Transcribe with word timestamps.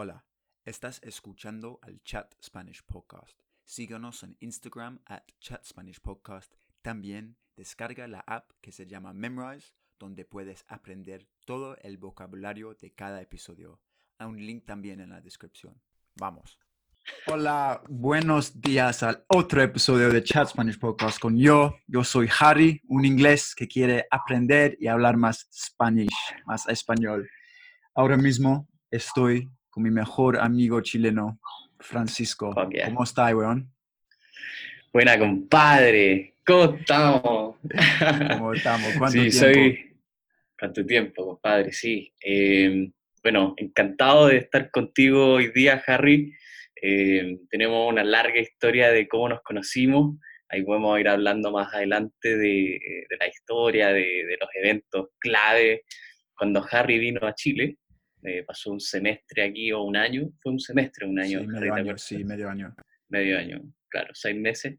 Hola, 0.00 0.24
estás 0.64 1.00
escuchando 1.02 1.80
al 1.82 2.00
Chat 2.04 2.32
Spanish 2.40 2.84
Podcast. 2.84 3.36
Síguenos 3.64 4.22
en 4.22 4.36
Instagram 4.38 5.00
at 5.06 5.24
Chat 5.40 5.64
Spanish 5.64 5.98
Podcast. 5.98 6.54
También 6.82 7.36
descarga 7.56 8.06
la 8.06 8.20
app 8.20 8.48
que 8.60 8.70
se 8.70 8.86
llama 8.86 9.12
Memrise, 9.12 9.74
donde 9.98 10.24
puedes 10.24 10.64
aprender 10.68 11.26
todo 11.44 11.76
el 11.78 11.98
vocabulario 11.98 12.74
de 12.74 12.92
cada 12.92 13.20
episodio. 13.20 13.80
Hay 14.18 14.28
un 14.28 14.36
link 14.36 14.64
también 14.64 15.00
en 15.00 15.10
la 15.10 15.20
descripción. 15.20 15.74
Vamos. 16.14 16.60
Hola, 17.26 17.82
buenos 17.88 18.60
días 18.60 19.02
al 19.02 19.24
otro 19.26 19.60
episodio 19.62 20.10
de 20.10 20.22
Chat 20.22 20.50
Spanish 20.50 20.78
Podcast 20.78 21.18
con 21.18 21.36
yo. 21.36 21.74
Yo 21.88 22.04
soy 22.04 22.28
Harry, 22.38 22.80
un 22.86 23.04
inglés 23.04 23.52
que 23.52 23.66
quiere 23.66 24.06
aprender 24.12 24.76
y 24.78 24.86
hablar 24.86 25.16
más 25.16 25.48
Spanish, 25.52 26.14
más 26.46 26.68
español. 26.68 27.28
Ahora 27.96 28.16
mismo 28.16 28.68
estoy 28.92 29.50
con 29.70 29.82
mi 29.82 29.90
mejor 29.90 30.38
amigo 30.38 30.80
chileno, 30.80 31.40
Francisco. 31.80 32.54
Yeah. 32.70 32.86
¿Cómo 32.86 33.04
está, 33.04 33.34
weón? 33.34 33.70
Buena, 34.92 35.18
compadre. 35.18 36.34
¿Cómo 36.46 36.76
estamos? 36.76 37.56
¿Cómo 38.32 38.54
estamos? 38.54 38.88
¿Cuánto 38.98 39.12
sí, 39.12 39.30
tiempo? 39.30 39.38
soy. 39.38 39.96
¿Cuánto 40.58 40.86
tiempo, 40.86 41.26
compadre? 41.26 41.72
Sí. 41.72 42.12
Eh, 42.24 42.90
bueno, 43.22 43.54
encantado 43.58 44.28
de 44.28 44.38
estar 44.38 44.70
contigo 44.70 45.34
hoy 45.34 45.52
día, 45.52 45.82
Harry. 45.86 46.32
Eh, 46.80 47.38
tenemos 47.50 47.90
una 47.90 48.02
larga 48.02 48.40
historia 48.40 48.90
de 48.90 49.06
cómo 49.06 49.28
nos 49.28 49.42
conocimos. 49.42 50.16
Ahí 50.48 50.62
podemos 50.62 50.98
ir 50.98 51.08
hablando 51.08 51.52
más 51.52 51.72
adelante 51.74 52.36
de, 52.36 53.06
de 53.08 53.16
la 53.20 53.28
historia, 53.28 53.88
de, 53.88 54.00
de 54.00 54.36
los 54.40 54.48
eventos 54.54 55.08
clave. 55.18 55.82
Cuando 56.34 56.66
Harry 56.70 56.98
vino 56.98 57.26
a 57.26 57.34
Chile, 57.34 57.76
eh, 58.22 58.42
pasó 58.44 58.72
un 58.72 58.80
semestre 58.80 59.44
aquí 59.44 59.72
o 59.72 59.82
un 59.82 59.96
año. 59.96 60.30
Fue 60.42 60.52
un 60.52 60.60
semestre, 60.60 61.06
un 61.06 61.18
año. 61.18 61.40
Sí, 61.40 61.46
medio 61.46 61.74
¿te 61.74 61.80
año, 61.80 61.98
sí, 61.98 62.24
medio 62.24 62.50
año. 62.50 62.74
medio 63.08 63.38
año, 63.38 63.62
claro, 63.88 64.10
seis 64.14 64.36
meses. 64.36 64.78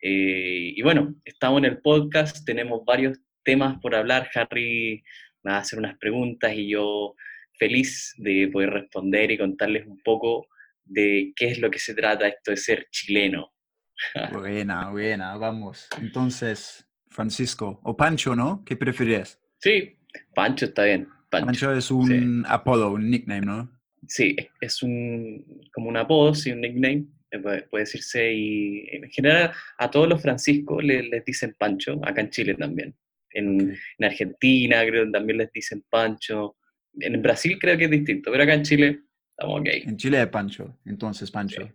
Eh, 0.00 0.74
y 0.76 0.82
bueno, 0.82 1.14
estamos 1.24 1.58
en 1.58 1.64
el 1.64 1.78
podcast, 1.78 2.44
tenemos 2.44 2.84
varios 2.84 3.18
temas 3.42 3.78
por 3.80 3.94
hablar. 3.94 4.28
Harry 4.34 5.02
me 5.42 5.52
va 5.52 5.58
a 5.58 5.60
hacer 5.60 5.78
unas 5.78 5.96
preguntas 5.98 6.52
y 6.54 6.68
yo 6.70 7.14
feliz 7.58 8.14
de 8.18 8.48
poder 8.52 8.70
responder 8.70 9.30
y 9.30 9.38
contarles 9.38 9.86
un 9.86 10.00
poco 10.02 10.48
de 10.84 11.32
qué 11.36 11.46
es 11.46 11.58
lo 11.58 11.70
que 11.70 11.78
se 11.78 11.94
trata 11.94 12.28
esto 12.28 12.50
de 12.50 12.56
ser 12.56 12.88
chileno. 12.90 13.52
Buena, 14.32 14.90
buena, 14.90 15.36
vamos. 15.36 15.88
Entonces, 16.00 16.84
Francisco, 17.08 17.80
o 17.84 17.96
Pancho, 17.96 18.34
¿no? 18.34 18.64
¿Qué 18.66 18.76
prefieres? 18.76 19.40
Sí, 19.58 19.96
Pancho 20.34 20.66
está 20.66 20.84
bien. 20.84 21.08
Pancho. 21.40 21.66
Pancho 21.66 21.72
es 21.72 21.90
un 21.90 22.44
apodo, 22.48 22.92
un 22.92 23.10
nickname, 23.10 23.46
¿no? 23.46 23.70
Sí, 24.06 24.36
es 24.60 24.82
un, 24.82 25.44
como 25.72 25.88
un 25.88 25.96
apodo, 25.96 26.34
sí, 26.34 26.52
un 26.52 26.60
nickname, 26.60 27.06
eh, 27.30 27.38
puede, 27.38 27.66
decirse, 27.72 28.32
y 28.32 28.86
en 28.90 29.10
general 29.10 29.52
a 29.78 29.90
todos 29.90 30.08
los 30.08 30.20
franciscos 30.20 30.82
le- 30.84 31.04
les, 31.04 31.24
dicen 31.24 31.54
Pancho, 31.58 32.00
acá 32.04 32.20
en 32.20 32.30
Chile 32.30 32.54
también. 32.54 32.94
En, 33.30 33.76
Argentina 34.00 34.84
creo 34.86 35.06
que 35.06 35.10
también 35.10 35.38
les 35.38 35.52
dicen 35.52 35.84
Pancho. 35.90 36.56
En 37.00 37.20
Brasil 37.20 37.58
creo 37.58 37.76
que 37.76 37.84
es 37.84 37.90
distinto, 37.90 38.30
pero 38.30 38.44
acá 38.44 38.54
en 38.54 38.62
Chile 38.62 39.00
estamos 39.30 39.60
ok. 39.60 39.68
En 39.86 39.96
Chile 39.96 40.22
es 40.22 40.28
Pancho, 40.28 40.78
entonces 40.84 41.30
Pancho. 41.30 41.68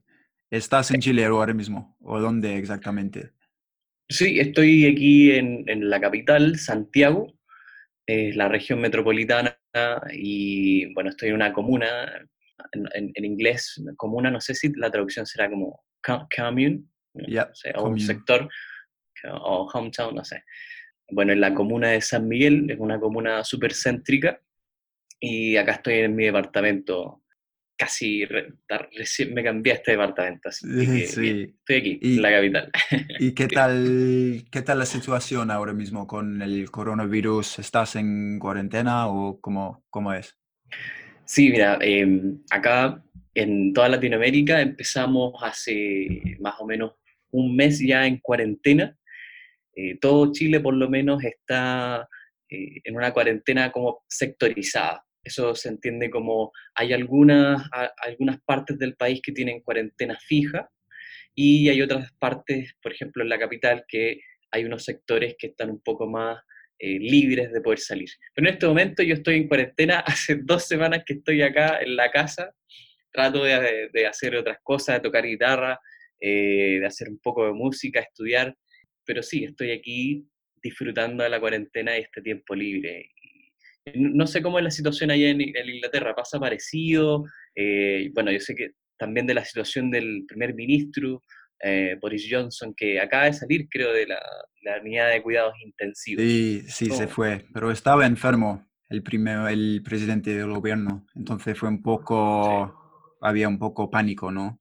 ¿Estás 0.49 0.91
en 0.91 1.01
Chile 1.01 1.25
ahora 1.25 1.53
mismo? 1.53 1.97
¿O 2.01 2.19
dónde 2.19 2.57
exactamente? 2.57 3.31
Sí, 4.07 4.39
estoy 4.39 4.87
aquí 4.87 5.31
en, 5.31 5.65
en 5.67 5.89
la 5.89 5.99
capital, 5.99 6.57
Santiago, 6.57 7.38
es 8.09 8.35
la 8.35 8.47
región 8.49 8.79
metropolitana, 8.81 9.57
y 10.11 10.91
bueno, 10.93 11.09
estoy 11.11 11.29
en 11.29 11.35
una 11.35 11.53
comuna, 11.53 12.27
en, 12.71 12.85
en- 12.93 13.11
en 13.13 13.25
inglés, 13.25 13.81
comuna, 13.97 14.31
no 14.31 14.41
sé 14.41 14.55
si 14.55 14.71
la 14.75 14.91
traducción 14.91 15.25
será 15.25 15.49
como 15.49 15.83
co- 16.03 16.27
commune, 16.35 16.83
no 17.13 17.27
Ya, 17.27 17.49
sé, 17.53 17.71
o 17.75 17.83
un 17.89 17.99
sector, 17.99 18.49
o 19.41 19.69
hometown, 19.73 20.15
no 20.15 20.23
sé. 20.23 20.43
Bueno, 21.11 21.33
en 21.33 21.41
la 21.41 21.53
comuna 21.53 21.89
de 21.89 22.01
San 22.01 22.27
Miguel, 22.27 22.69
es 22.69 22.79
una 22.79 22.99
comuna 22.99 23.43
súper 23.43 23.73
céntrica, 23.73 24.41
y 25.19 25.57
acá 25.57 25.73
estoy 25.73 25.95
en 25.99 26.15
mi 26.15 26.25
departamento, 26.25 27.23
casi, 27.79 28.25
recién 28.25 29.33
me 29.33 29.41
cambié 29.41 29.71
a 29.71 29.75
este 29.77 29.91
departamento, 29.91 30.49
así 30.49 30.67
que 30.67 30.73
bien, 30.91 31.07
Sí. 31.07 31.55
estoy 31.59 31.75
aquí, 31.77 31.99
Y- 32.01 32.15
en 32.17 32.21
la 32.21 32.31
capital. 32.31 32.71
¿Y 33.19 33.31
qué 33.33 33.47
tal, 33.47 34.45
qué 34.51 34.61
tal 34.61 34.79
la 34.79 34.85
situación 34.85 35.49
ahora 35.49 35.73
mismo 35.73 36.05
con 36.05 36.41
el 36.41 36.69
coronavirus? 36.69 37.59
¿Estás 37.59 37.95
en 37.95 38.37
cuarentena 38.37 39.07
o 39.07 39.39
cómo, 39.39 39.85
cómo 39.89 40.13
es? 40.13 40.37
Sí, 41.25 41.49
mira, 41.49 41.77
eh, 41.81 42.05
acá 42.49 43.01
en 43.33 43.71
toda 43.73 43.87
Latinoamérica 43.89 44.59
empezamos 44.61 45.33
hace 45.41 46.35
más 46.39 46.55
o 46.59 46.65
menos 46.65 46.93
un 47.31 47.55
mes 47.55 47.79
ya 47.79 48.05
en 48.05 48.17
cuarentena. 48.19 48.95
Eh, 49.75 49.97
todo 50.01 50.31
Chile 50.33 50.59
por 50.59 50.73
lo 50.73 50.89
menos 50.89 51.23
está 51.23 52.09
eh, 52.49 52.81
en 52.83 52.95
una 52.95 53.13
cuarentena 53.13 53.71
como 53.71 54.03
sectorizada. 54.09 55.05
Eso 55.29 55.55
se 55.55 55.69
entiende 55.69 56.09
como 56.09 56.51
hay 56.75 56.93
algunas, 56.93 57.61
a- 57.73 57.91
algunas 58.03 58.41
partes 58.41 58.77
del 58.79 58.95
país 58.95 59.21
que 59.23 59.31
tienen 59.31 59.61
cuarentena 59.61 60.17
fija 60.19 60.69
y 61.35 61.69
hay 61.69 61.81
otras 61.81 62.11
partes, 62.19 62.75
por 62.81 62.93
ejemplo 62.93 63.23
en 63.23 63.29
la 63.29 63.39
capital, 63.39 63.83
que 63.87 64.21
hay 64.51 64.65
unos 64.65 64.83
sectores 64.85 65.35
que 65.37 65.47
están 65.47 65.69
un 65.69 65.81
poco 65.81 66.07
más 66.07 66.39
eh, 66.79 66.99
libres 66.99 67.51
de 67.51 67.61
poder 67.61 67.79
salir. 67.79 68.09
Pero 68.33 68.47
en 68.47 68.53
este 68.53 68.67
momento 68.67 69.03
yo 69.03 69.13
estoy 69.15 69.35
en 69.37 69.47
cuarentena, 69.47 69.99
hace 70.05 70.35
dos 70.43 70.65
semanas 70.67 71.03
que 71.05 71.13
estoy 71.15 71.41
acá 71.41 71.79
en 71.81 71.95
la 71.95 72.11
casa, 72.11 72.53
trato 73.11 73.43
de, 73.43 73.89
de 73.93 74.07
hacer 74.07 74.35
otras 74.35 74.57
cosas, 74.63 74.95
de 74.97 75.01
tocar 75.01 75.25
guitarra, 75.25 75.79
eh, 76.19 76.77
de 76.79 76.85
hacer 76.85 77.09
un 77.09 77.19
poco 77.19 77.45
de 77.45 77.53
música, 77.53 77.99
estudiar, 78.01 78.55
pero 79.05 79.23
sí, 79.23 79.43
estoy 79.45 79.71
aquí 79.71 80.25
disfrutando 80.61 81.23
de 81.23 81.29
la 81.29 81.39
cuarentena 81.39 81.97
y 81.97 82.01
este 82.01 82.21
tiempo 82.21 82.53
libre. 82.55 83.11
No 83.95 84.27
sé 84.27 84.41
cómo 84.41 84.57
es 84.59 84.63
la 84.63 84.71
situación 84.71 85.11
allá 85.11 85.29
en, 85.29 85.41
en 85.41 85.69
Inglaterra, 85.69 86.15
¿pasa 86.15 86.39
parecido? 86.39 87.23
Eh, 87.55 88.09
bueno, 88.13 88.31
yo 88.31 88.39
sé 88.39 88.55
que 88.55 88.71
también 88.97 89.25
de 89.27 89.33
la 89.33 89.45
situación 89.45 89.89
del 89.91 90.25
primer 90.27 90.53
ministro, 90.53 91.23
eh, 91.61 91.97
Boris 92.01 92.27
Johnson, 92.29 92.73
que 92.75 92.99
acaba 92.99 93.25
de 93.25 93.33
salir, 93.33 93.67
creo, 93.69 93.91
de 93.93 94.07
la, 94.07 94.19
la 94.61 94.79
unidad 94.81 95.09
de 95.11 95.21
cuidados 95.21 95.53
intensivos. 95.63 96.23
Sí, 96.23 96.63
sí, 96.67 96.85
se 96.91 97.07
fue, 97.07 97.45
pero 97.53 97.71
estaba 97.71 98.05
enfermo 98.05 98.65
el 98.89 99.03
primero, 99.03 99.47
el 99.47 99.81
presidente 99.83 100.35
del 100.35 100.49
gobierno, 100.51 101.05
entonces 101.15 101.57
fue 101.57 101.69
un 101.69 101.81
poco, 101.81 103.17
había 103.21 103.47
un 103.47 103.59
poco 103.59 103.89
pánico, 103.89 104.31
¿no? 104.31 104.59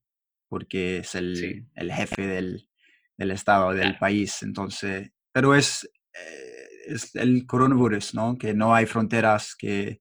Porque 0.49 0.99
es 0.99 1.15
el, 1.15 1.37
Sí. 1.37 1.63
el 1.75 1.93
jefe 1.93 2.27
del, 2.27 2.69
del 3.17 3.31
estado, 3.31 3.71
del 3.71 3.81
Claro. 3.83 3.99
país, 4.01 4.43
entonces, 4.43 5.11
pero 5.33 5.55
es, 5.55 5.85
eh, 6.15 6.58
es 6.89 7.15
el 7.15 7.47
coronavirus, 7.47 8.15
¿no? 8.15 8.37
Que 8.39 8.55
no 8.55 8.75
hay 8.75 8.87
fronteras, 8.87 9.55
que 9.57 10.01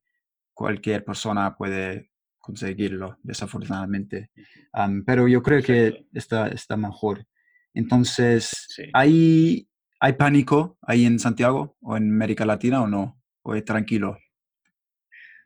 cualquier 0.54 1.04
persona 1.04 1.56
puede 1.56 2.12
conseguirlo, 2.40 3.18
desafortunadamente. 3.24 4.32
Am, 4.74 5.04
pero 5.06 5.28
yo 5.28 5.42
creo 5.42 5.62
que 5.62 5.88
Exacto. 5.88 6.10
está, 6.14 6.48
está 6.48 6.78
mejor. 6.78 7.26
Entonces, 7.74 8.50
Sí. 8.70 8.84
¿hay, 8.94 9.68
¿hay 10.00 10.14
pánico 10.14 10.78
ahí 10.82 11.06
en 11.06 11.20
Santiago 11.20 11.78
o 11.82 11.98
en 11.98 12.10
América 12.12 12.46
Latina 12.46 12.82
o 12.82 12.88
no? 12.88 13.22
¿O 13.44 13.54
es 13.56 13.64
tranquilo? 13.66 14.18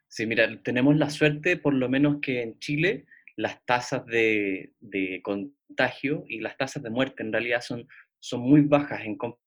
Sí, 0.07 0.25
mira, 0.25 0.61
tenemos 0.63 0.95
la 0.97 1.09
suerte, 1.09 1.57
por 1.57 1.73
lo 1.73 1.89
menos 1.89 2.17
que 2.21 2.41
en 2.43 2.59
Chile, 2.59 3.05
las 3.37 3.65
tasas 3.65 4.05
de, 4.05 4.73
de 4.79 5.21
contagio 5.23 6.25
y 6.27 6.39
las 6.41 6.57
tasas 6.57 6.83
de 6.83 6.89
muerte 6.89 7.23
en 7.23 7.31
realidad 7.31 7.61
son, 7.61 7.87
son 8.19 8.41
muy 8.41 8.61
bajas 8.61 9.01
en 9.01 9.17
comparación 9.17 9.40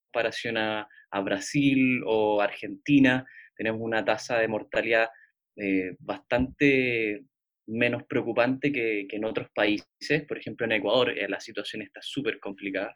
a, 0.57 0.89
a 1.11 1.21
Brasil 1.21 2.03
o 2.07 2.41
Argentina. 2.41 3.25
Tenemos 3.57 3.81
una 3.81 4.05
tasa 4.05 4.39
de 4.39 4.49
mortalidad 4.49 5.09
eh, 5.57 5.95
bastante 5.99 7.25
menos 7.67 8.03
preocupante 8.05 8.71
que, 8.71 9.07
que 9.09 9.17
en 9.17 9.25
otros 9.25 9.49
países. 9.55 10.25
Por 10.29 10.39
ejemplo, 10.39 10.67
en 10.67 10.73
Ecuador 10.73 11.11
eh, 11.11 11.29
la 11.29 11.41
situación 11.41 11.83
está 11.83 12.01
súper 12.03 12.39
complicada. 12.39 12.95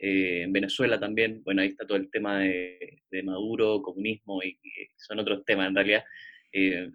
Eh, 0.00 0.42
en 0.42 0.52
Venezuela 0.52 0.98
también, 0.98 1.42
bueno, 1.44 1.60
ahí 1.60 1.68
está 1.68 1.86
todo 1.86 1.98
el 1.98 2.10
tema 2.10 2.40
de, 2.40 3.02
de 3.10 3.22
Maduro, 3.22 3.82
comunismo, 3.82 4.42
y, 4.42 4.50
y 4.62 4.88
son 4.96 5.18
otros 5.18 5.44
temas 5.44 5.68
en 5.68 5.74
realidad. 5.74 6.04
Eh, 6.52 6.90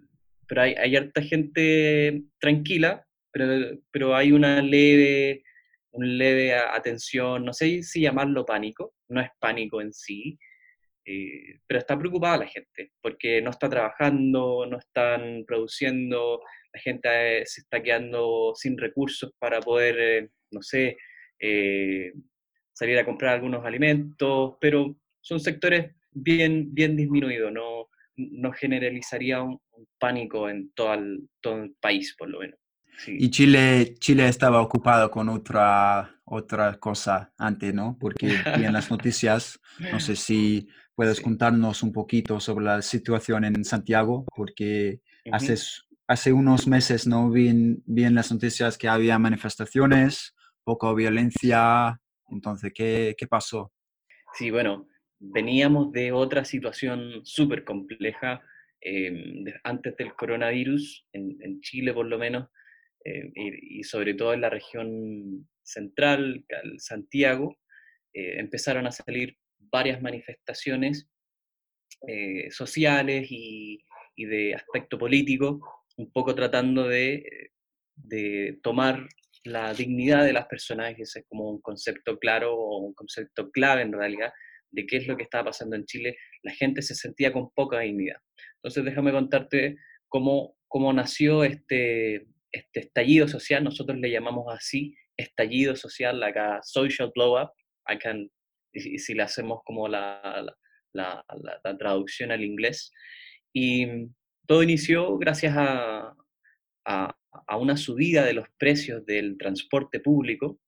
pero 0.48 0.62
hay, 0.62 0.74
hay 0.74 0.96
harta 0.96 1.22
gente 1.22 2.22
tranquila, 2.38 3.06
pero, 3.30 3.78
pero 3.90 4.16
hay 4.16 4.32
una 4.32 4.62
leve, 4.62 5.42
un 5.94 6.18
leve 6.18 6.54
atención, 6.54 7.44
no 7.44 7.52
sé 7.52 7.82
si 7.82 8.00
llamarlo 8.00 8.44
pánico, 8.44 8.94
no 9.08 9.20
es 9.20 9.30
pánico 9.38 9.80
en 9.80 9.92
sí, 9.92 10.38
eh, 11.06 11.60
pero 11.66 11.78
está 11.78 11.98
preocupada 11.98 12.38
la 12.38 12.46
gente, 12.46 12.92
porque 13.00 13.40
no 13.42 13.50
está 13.50 13.68
trabajando, 13.68 14.66
no 14.66 14.78
están 14.78 15.44
produciendo, 15.46 16.40
la 16.72 16.80
gente 16.80 17.42
eh, 17.42 17.46
se 17.46 17.60
está 17.60 17.82
quedando 17.82 18.54
sin 18.56 18.76
recursos 18.76 19.32
para 19.38 19.60
poder, 19.60 19.96
eh, 20.00 20.28
no 20.50 20.62
sé, 20.62 20.96
salir 22.72 22.98
a 22.98 23.04
comprar 23.04 23.34
algunos 23.34 23.66
alimentos, 23.66 24.54
pero 24.60 24.96
son 25.20 25.40
sectores 25.40 25.94
bien, 26.10 26.74
bien 26.74 26.96
disminuidos, 26.96 27.52
no, 27.52 27.88
no 28.16 28.52
generalizaría 28.52 29.42
un, 29.42 29.60
pánico 29.98 30.48
en 30.48 30.70
todo 30.72 30.94
el 30.94 31.74
país, 31.80 32.14
por 32.16 32.28
lo 32.28 32.40
menos. 32.40 32.58
Y 33.06 33.30
Chile, 33.30 33.94
Chile 33.98 34.28
estaba 34.28 34.60
ocupado 34.60 35.10
con 35.10 35.28
otra, 35.28 36.20
otra 36.24 36.78
cosa 36.78 37.32
antes, 37.38 37.74
¿no? 37.74 37.96
Porque 37.98 38.26
vi 38.56 38.64
en 38.64 38.72
las 38.72 38.90
noticias, 38.90 39.60
no 39.92 40.00
sé 40.00 40.16
si 40.16 40.68
puedes 40.94 41.20
contarnos 41.20 41.82
un 41.82 41.92
poquito 41.92 42.40
sobre 42.40 42.64
la 42.64 42.82
situación 42.82 43.44
en 43.44 43.64
Santiago, 43.64 44.24
porque 44.34 45.00
hace, 45.32 45.56
hace 46.06 46.32
unos 46.32 46.66
meses 46.66 47.06
no 47.06 47.30
vi 47.30 47.82
vi 47.84 48.04
en 48.04 48.14
las 48.14 48.30
noticias 48.32 48.78
que 48.78 48.88
había 48.88 49.18
manifestaciones, 49.18 50.34
poca 50.62 50.92
violencia, 50.94 52.00
entonces, 52.30 52.72
¿qué, 52.74 53.14
qué 53.18 53.26
pasó? 53.26 53.72
Sí, 54.34 54.50
bueno, 54.50 54.88
veníamos 55.18 55.92
de 55.92 56.12
otra 56.12 56.44
situación 56.44 57.20
súper 57.24 57.64
compleja 57.64 58.42
em, 58.80 59.44
antes 59.62 59.96
del 59.96 60.14
coronavirus, 60.14 61.06
en, 61.12 61.60
Chile 61.60 61.94
por 61.94 62.06
lo 62.06 62.18
menos, 62.18 62.48
em, 63.04 63.32
y, 63.34 63.84
sobre 63.84 64.14
todo 64.14 64.34
en 64.34 64.40
la 64.40 64.50
región 64.50 65.48
central, 65.62 66.44
Santiago, 66.78 67.56
eh, 68.12 68.38
empezaron 68.38 68.86
a 68.86 68.92
salir 68.92 69.36
varias 69.58 70.02
manifestaciones 70.02 71.08
eh, 72.08 72.50
sociales 72.50 73.26
y, 73.30 73.84
y, 74.16 74.24
de 74.26 74.54
aspecto 74.54 74.98
político, 74.98 75.60
un 75.96 76.10
poco 76.12 76.34
tratando 76.34 76.88
de, 76.88 77.50
de 77.96 78.58
tomar 78.62 79.06
la 79.44 79.74
dignidad 79.74 80.24
de 80.24 80.32
las 80.32 80.46
personas, 80.46 80.94
ese 80.98 81.20
es 81.20 81.26
como 81.28 81.50
un 81.50 81.60
concepto 81.60 82.18
claro 82.18 82.54
o 82.54 82.78
un 82.78 82.94
concepto 82.94 83.50
clave 83.50 83.82
en 83.82 83.92
realidad 83.92 84.32
de 84.70 84.86
qué 84.86 84.96
es 84.96 85.06
lo 85.06 85.16
que 85.16 85.22
estaba 85.22 85.46
pasando 85.46 85.76
en 85.76 85.84
Chile, 85.84 86.16
la 86.42 86.52
gente 86.52 86.82
se 86.82 86.94
sentía 86.94 87.32
con 87.32 87.50
poca 87.50 87.80
dignidad. 87.80 88.16
Entonces 88.56 88.84
déjame 88.84 89.12
contarte 89.12 89.76
cómo, 90.08 90.56
cómo 90.66 90.92
nació 90.92 91.44
este, 91.44 92.26
este 92.54 92.80
estallido 92.80 93.28
social, 93.28 93.64
nosotros 93.64 93.98
le 93.98 94.10
llamamos 94.10 94.46
así, 94.54 94.94
estallido 95.16 95.76
social, 95.76 96.22
acá 96.22 96.60
social 96.62 97.10
blow 97.14 97.40
up, 97.40 97.50
I 97.88 97.98
can, 97.98 98.30
y, 98.72 98.98
si 98.98 99.14
le 99.14 99.22
hacemos 99.22 99.60
como 99.64 99.88
la, 99.88 100.44
la, 100.92 101.24
la, 101.64 101.78
traducción 101.78 102.30
al 102.30 102.42
inglés. 102.42 102.90
Y 103.52 103.86
todo 104.46 104.62
inició 104.62 105.18
gracias 105.18 105.54
a, 105.56 106.14
a, 106.86 107.16
a 107.46 107.56
una 107.56 107.76
subida 107.76 108.24
de 108.24 108.34
los 108.34 108.46
precios 108.58 109.04
del 109.06 109.36
transporte 109.38 110.00
público, 110.00 110.60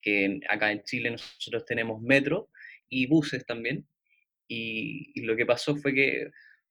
que 0.00 0.40
acá 0.48 0.72
en 0.72 0.82
Chile 0.82 1.10
nosotros 1.10 1.64
tenemos 1.64 2.00
metro 2.02 2.48
y 2.88 3.06
buses 3.06 3.46
también, 3.46 3.86
y, 4.48 5.20
lo 5.22 5.36
que 5.36 5.46
pasó 5.46 5.76
fue 5.76 5.94
que 5.94 6.30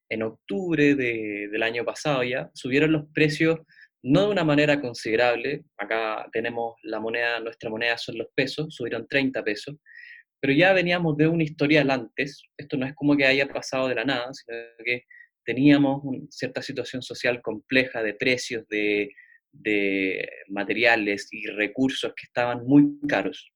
en 0.10 0.24
octubre 0.24 0.96
del 0.96 1.64
año 1.64 1.84
pasado 1.86 2.24
ya 2.24 2.52
subieron 2.54 2.92
los 2.92 3.06
precios 3.14 3.60
no 4.04 4.22
de 4.22 4.32
una 4.32 4.44
manera 4.44 4.82
considerable, 4.82 5.64
acá 5.78 6.28
tenemos 6.32 6.76
la 6.84 7.00
moneda, 7.00 7.40
nuestra 7.40 7.70
moneda 7.70 7.98
son 7.98 8.18
los 8.18 8.28
pesos, 8.34 8.74
subieron 8.74 9.08
30 9.08 9.44
pesos, 9.44 9.76
pero 10.40 10.54
ya 10.54 10.74
veníamos 10.74 11.18
de 11.18 11.28
un 11.28 11.40
historial 11.42 11.92
antes, 11.92 12.44
esto 12.58 12.78
no 12.78 12.88
es 12.88 12.96
como 12.96 13.16
que 13.16 13.26
haya 13.26 13.48
pasado 13.48 13.88
de 13.88 13.96
la 13.96 14.04
nada, 14.04 14.34
sino 14.34 14.58
que 14.84 15.04
teníamos 15.46 16.02
una 16.04 16.26
cierta 16.30 16.62
situación 16.62 17.02
social 17.02 17.42
compleja 17.42 18.02
de 18.02 18.14
precios, 18.14 18.68
de, 18.68 19.10
materiales 20.48 21.28
y 21.32 21.46
recursos 21.48 22.14
que 22.16 22.26
estaban 22.26 22.66
muy 22.66 22.98
caros. 23.08 23.52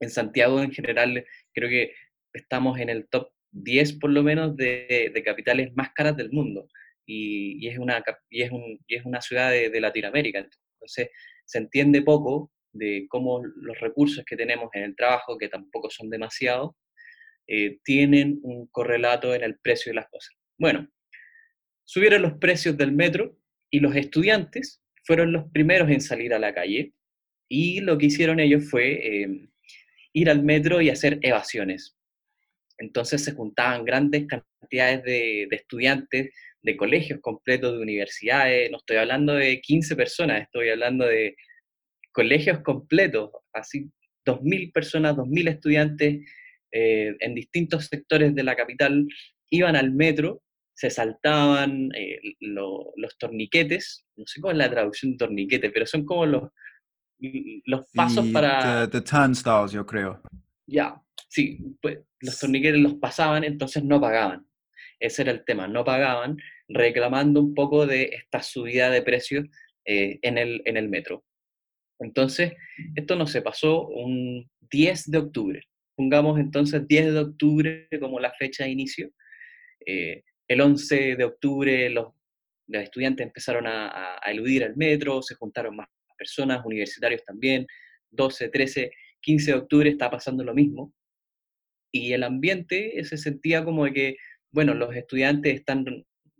En 0.00 0.10
Santiago 0.10 0.60
en 0.60 0.72
general 0.72 1.24
creo 1.54 1.68
que 1.68 1.92
estamos 2.32 2.80
en 2.80 2.90
el 2.90 3.08
top 3.08 3.30
10 3.52 3.98
por 4.00 4.10
lo 4.10 4.24
menos 4.24 4.56
de, 4.56 5.12
capitales 5.24 5.72
más 5.74 5.90
caras 5.94 6.16
del 6.16 6.32
mundo 6.32 6.66
y, 7.12 7.68
es, 7.68 7.78
una, 7.78 8.02
y 8.28 8.42
es, 8.42 8.50
es 8.88 9.04
una 9.04 9.20
ciudad 9.20 9.50
de, 9.50 9.80
Latinoamérica. 9.80 10.38
Entonces 10.38 11.08
se 11.44 11.58
entiende 11.58 12.02
poco 12.02 12.52
de 12.72 13.06
cómo 13.08 13.42
los 13.44 13.78
recursos 13.80 14.24
que 14.24 14.36
tenemos 14.36 14.70
en 14.74 14.84
el 14.84 14.96
trabajo, 14.96 15.36
que 15.36 15.48
tampoco 15.48 15.90
son 15.90 16.08
demasiados, 16.08 16.72
eh, 17.48 17.78
tienen 17.82 18.38
un 18.42 18.68
correlato 18.68 19.34
en 19.34 19.42
el 19.42 19.58
precio 19.58 19.90
de 19.90 19.96
las 19.96 20.08
cosas. 20.08 20.36
Bueno, 20.56 20.88
subieron 21.84 22.22
los 22.22 22.34
precios 22.34 22.76
del 22.76 22.92
metro 22.92 23.36
y 23.70 23.80
los 23.80 23.96
estudiantes 23.96 24.80
fueron 25.04 25.32
los 25.32 25.50
primeros 25.50 25.90
en 25.90 26.00
salir 26.00 26.32
a 26.32 26.38
la 26.38 26.54
calle 26.54 26.92
y 27.48 27.80
lo 27.80 27.98
que 27.98 28.06
hicieron 28.06 28.38
ellos 28.38 28.70
fue 28.70 29.22
em, 29.22 29.50
ir 30.12 30.30
al 30.30 30.44
metro 30.44 30.80
y 30.80 30.90
hacer 30.90 31.18
evasiones. 31.22 31.96
Entonces 32.78 33.24
se 33.24 33.32
juntaban 33.32 33.84
grandes 33.84 34.26
cantidades 34.26 35.02
de, 35.02 35.48
estudiantes 35.50 36.32
de 36.62 36.76
colegios 36.76 37.20
completos, 37.20 37.72
de 37.72 37.82
universidades, 37.82 38.70
no 38.70 38.78
estoy 38.78 38.98
hablando 38.98 39.34
de 39.34 39.60
15 39.60 39.96
personas, 39.96 40.42
estoy 40.42 40.70
hablando 40.70 41.06
de 41.06 41.36
colegios 42.12 42.60
completos, 42.60 43.30
así 43.52 43.90
2.000 44.26 44.72
personas, 44.72 45.16
2.000 45.16 45.48
estudiantes 45.48 46.18
eh, 46.72 47.14
en 47.20 47.34
distintos 47.34 47.86
sectores 47.86 48.34
de 48.34 48.42
la 48.42 48.56
capital, 48.56 49.06
iban 49.50 49.76
al 49.76 49.92
metro 49.92 50.42
se 50.80 50.88
saltaban 50.88 51.90
eh, 51.94 52.18
los 52.40 53.18
torniquetes, 53.18 54.06
no 54.16 54.24
sé 54.26 54.40
cómo 54.40 54.52
es 54.52 54.56
la 54.56 54.70
traducción 54.70 55.12
de 55.12 55.18
torniquete, 55.18 55.68
pero 55.68 55.84
son 55.84 56.06
como 56.06 56.24
los, 56.24 56.44
los 57.66 57.84
pasos 57.92 58.26
para... 58.28 58.88
The, 58.88 59.02
turnstiles, 59.02 59.72
yo 59.72 59.84
creo. 59.84 60.22
Ya, 60.66 60.98
sí, 61.28 61.58
pues 61.82 61.98
los 62.20 62.38
torniquetes 62.38 62.80
los 62.80 62.94
pasaban, 62.94 63.44
entonces 63.44 63.84
no 63.84 64.00
pagaban. 64.00 64.46
Ese 65.00 65.22
era 65.22 65.32
el 65.32 65.44
tema, 65.44 65.66
no 65.66 65.84
pagaban, 65.84 66.36
reclamando 66.68 67.40
un 67.40 67.54
poco 67.54 67.86
de 67.86 68.04
esta 68.04 68.42
subida 68.42 68.90
de 68.90 69.02
precios 69.02 69.46
eh, 69.84 70.18
en, 70.22 70.38
el, 70.38 70.62
en 70.66 70.76
el 70.76 70.88
metro. 70.88 71.24
Entonces, 71.98 72.52
esto 72.94 73.16
no 73.16 73.26
se 73.26 73.42
pasó 73.42 73.88
un 73.88 74.48
10 74.70 75.10
de 75.10 75.18
octubre. 75.18 75.62
Pongamos 75.96 76.38
entonces 76.38 76.86
10 76.86 77.12
de 77.12 77.18
octubre 77.18 77.88
como 78.00 78.20
la 78.20 78.32
fecha 78.32 78.64
de 78.64 78.70
inicio. 78.70 79.10
Eh, 79.84 80.22
el 80.48 80.60
11 80.60 81.16
de 81.16 81.24
octubre 81.24 81.90
los, 81.90 82.12
estudiantes 82.68 83.26
empezaron 83.26 83.66
a, 83.66 84.18
eludir 84.26 84.62
el 84.62 84.76
metro, 84.76 85.22
se 85.22 85.34
juntaron 85.34 85.76
más 85.76 85.88
personas, 86.16 86.64
universitarios 86.64 87.24
también, 87.24 87.66
12, 88.10 88.48
13, 88.48 88.90
15 89.20 89.50
de 89.50 89.56
octubre 89.58 89.90
está 89.90 90.10
pasando 90.10 90.44
lo 90.44 90.54
mismo. 90.54 90.92
Y 91.92 92.12
el 92.12 92.22
ambiente 92.22 93.02
se 93.04 93.16
sentía 93.16 93.64
como 93.64 93.84
de 93.84 93.92
que, 93.92 94.16
bueno, 94.52 94.74
los 94.74 94.94
estudiantes 94.94 95.54
están 95.54 95.84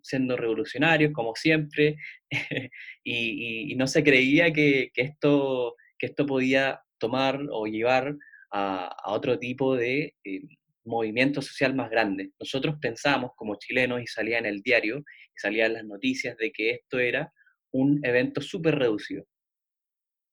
siendo 0.03 0.37
revolucionarios, 0.37 1.13
como 1.13 1.35
siempre, 1.35 1.97
y, 3.05 3.75
no 3.77 3.87
se 3.87 4.03
creía 4.03 4.53
que, 4.53 4.91
esto, 4.95 5.77
que 5.99 6.07
esto 6.07 6.27
podía 6.27 6.83
tomar 6.99 7.41
o 7.51 7.67
llevar 7.67 8.17
a, 8.53 8.95
otro 9.07 9.39
tipo 9.39 9.77
de, 9.77 10.15
eh, 10.25 10.43
movimiento 10.85 11.43
social 11.43 11.75
más 11.75 11.91
grande. 11.91 12.33
Nosotros 12.39 12.77
pensamos 12.81 13.33
como 13.37 13.57
chilenos 13.57 14.03
y 14.03 14.07
salía 14.07 14.39
en 14.39 14.47
el 14.47 14.63
diario 14.63 14.99
y 14.99 15.39
salían 15.41 15.75
las 15.75 15.85
noticias 15.85 16.37
de 16.37 16.51
que 16.53 16.71
esto 16.71 16.99
era 16.99 17.33
un 17.73 18.01
evento 18.05 18.41
súper 18.41 18.79
reducido. 18.79 19.25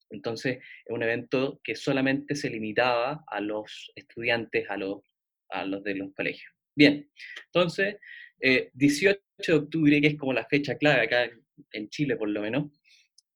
Entonces, 0.10 0.58
es 0.58 0.94
un 0.94 1.04
evento 1.04 1.60
que 1.64 1.76
solamente 1.76 2.36
se 2.36 2.50
limitaba 2.50 3.24
a 3.28 3.42
los 3.42 3.92
estudiantes, 3.96 4.70
a 4.70 4.78
los, 4.78 5.02
a 5.50 5.66
los 5.66 5.84
de 5.84 5.96
los 5.96 6.14
colegios. 6.14 6.57
Bien, 6.78 7.10
entonces, 7.48 7.96
18 8.40 9.18
eh, 9.18 9.22
de 9.48 9.54
octubre, 9.54 10.00
que 10.00 10.08
es 10.10 10.16
como 10.16 10.32
la 10.32 10.46
fecha 10.46 10.78
clave 10.78 11.02
acá 11.02 11.28
en 11.72 11.90
Chile 11.90 12.16
por 12.16 12.30
lo 12.30 12.42
menos, 12.42 12.72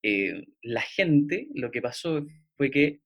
eh, 0.03 0.43
la 0.61 0.81
gente, 0.81 1.47
lo 1.55 1.71
que 1.71 1.81
pasó 1.81 2.23
fue 2.55 2.69
que 2.69 2.99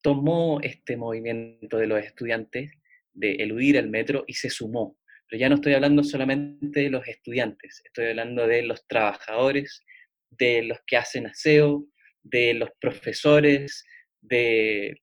tomó 0.00 0.58
este 0.62 0.96
movimiento 0.96 1.76
de 1.76 1.86
los 1.86 2.02
estudiantes 2.02 2.72
de 3.12 3.32
eludir 3.34 3.76
el 3.76 3.90
metro 3.90 4.24
y 4.26 4.32
se 4.32 4.48
sumó. 4.48 4.98
Pero 5.28 5.38
ya 5.38 5.50
no 5.50 5.56
estoy 5.56 5.74
hablando 5.74 6.02
solamente 6.02 6.80
de 6.80 6.90
los 6.90 7.06
estudiantes, 7.06 7.82
estoy 7.84 8.06
hablando 8.06 8.46
de 8.46 8.62
los 8.62 8.86
trabajadores, 8.86 9.82
de 10.30 10.62
los 10.62 10.78
que 10.86 10.96
hacen 10.96 11.26
aseo, 11.26 11.86
de 12.22 12.54
los 12.54 12.70
profesores, 12.80 13.84
de, 14.22 14.96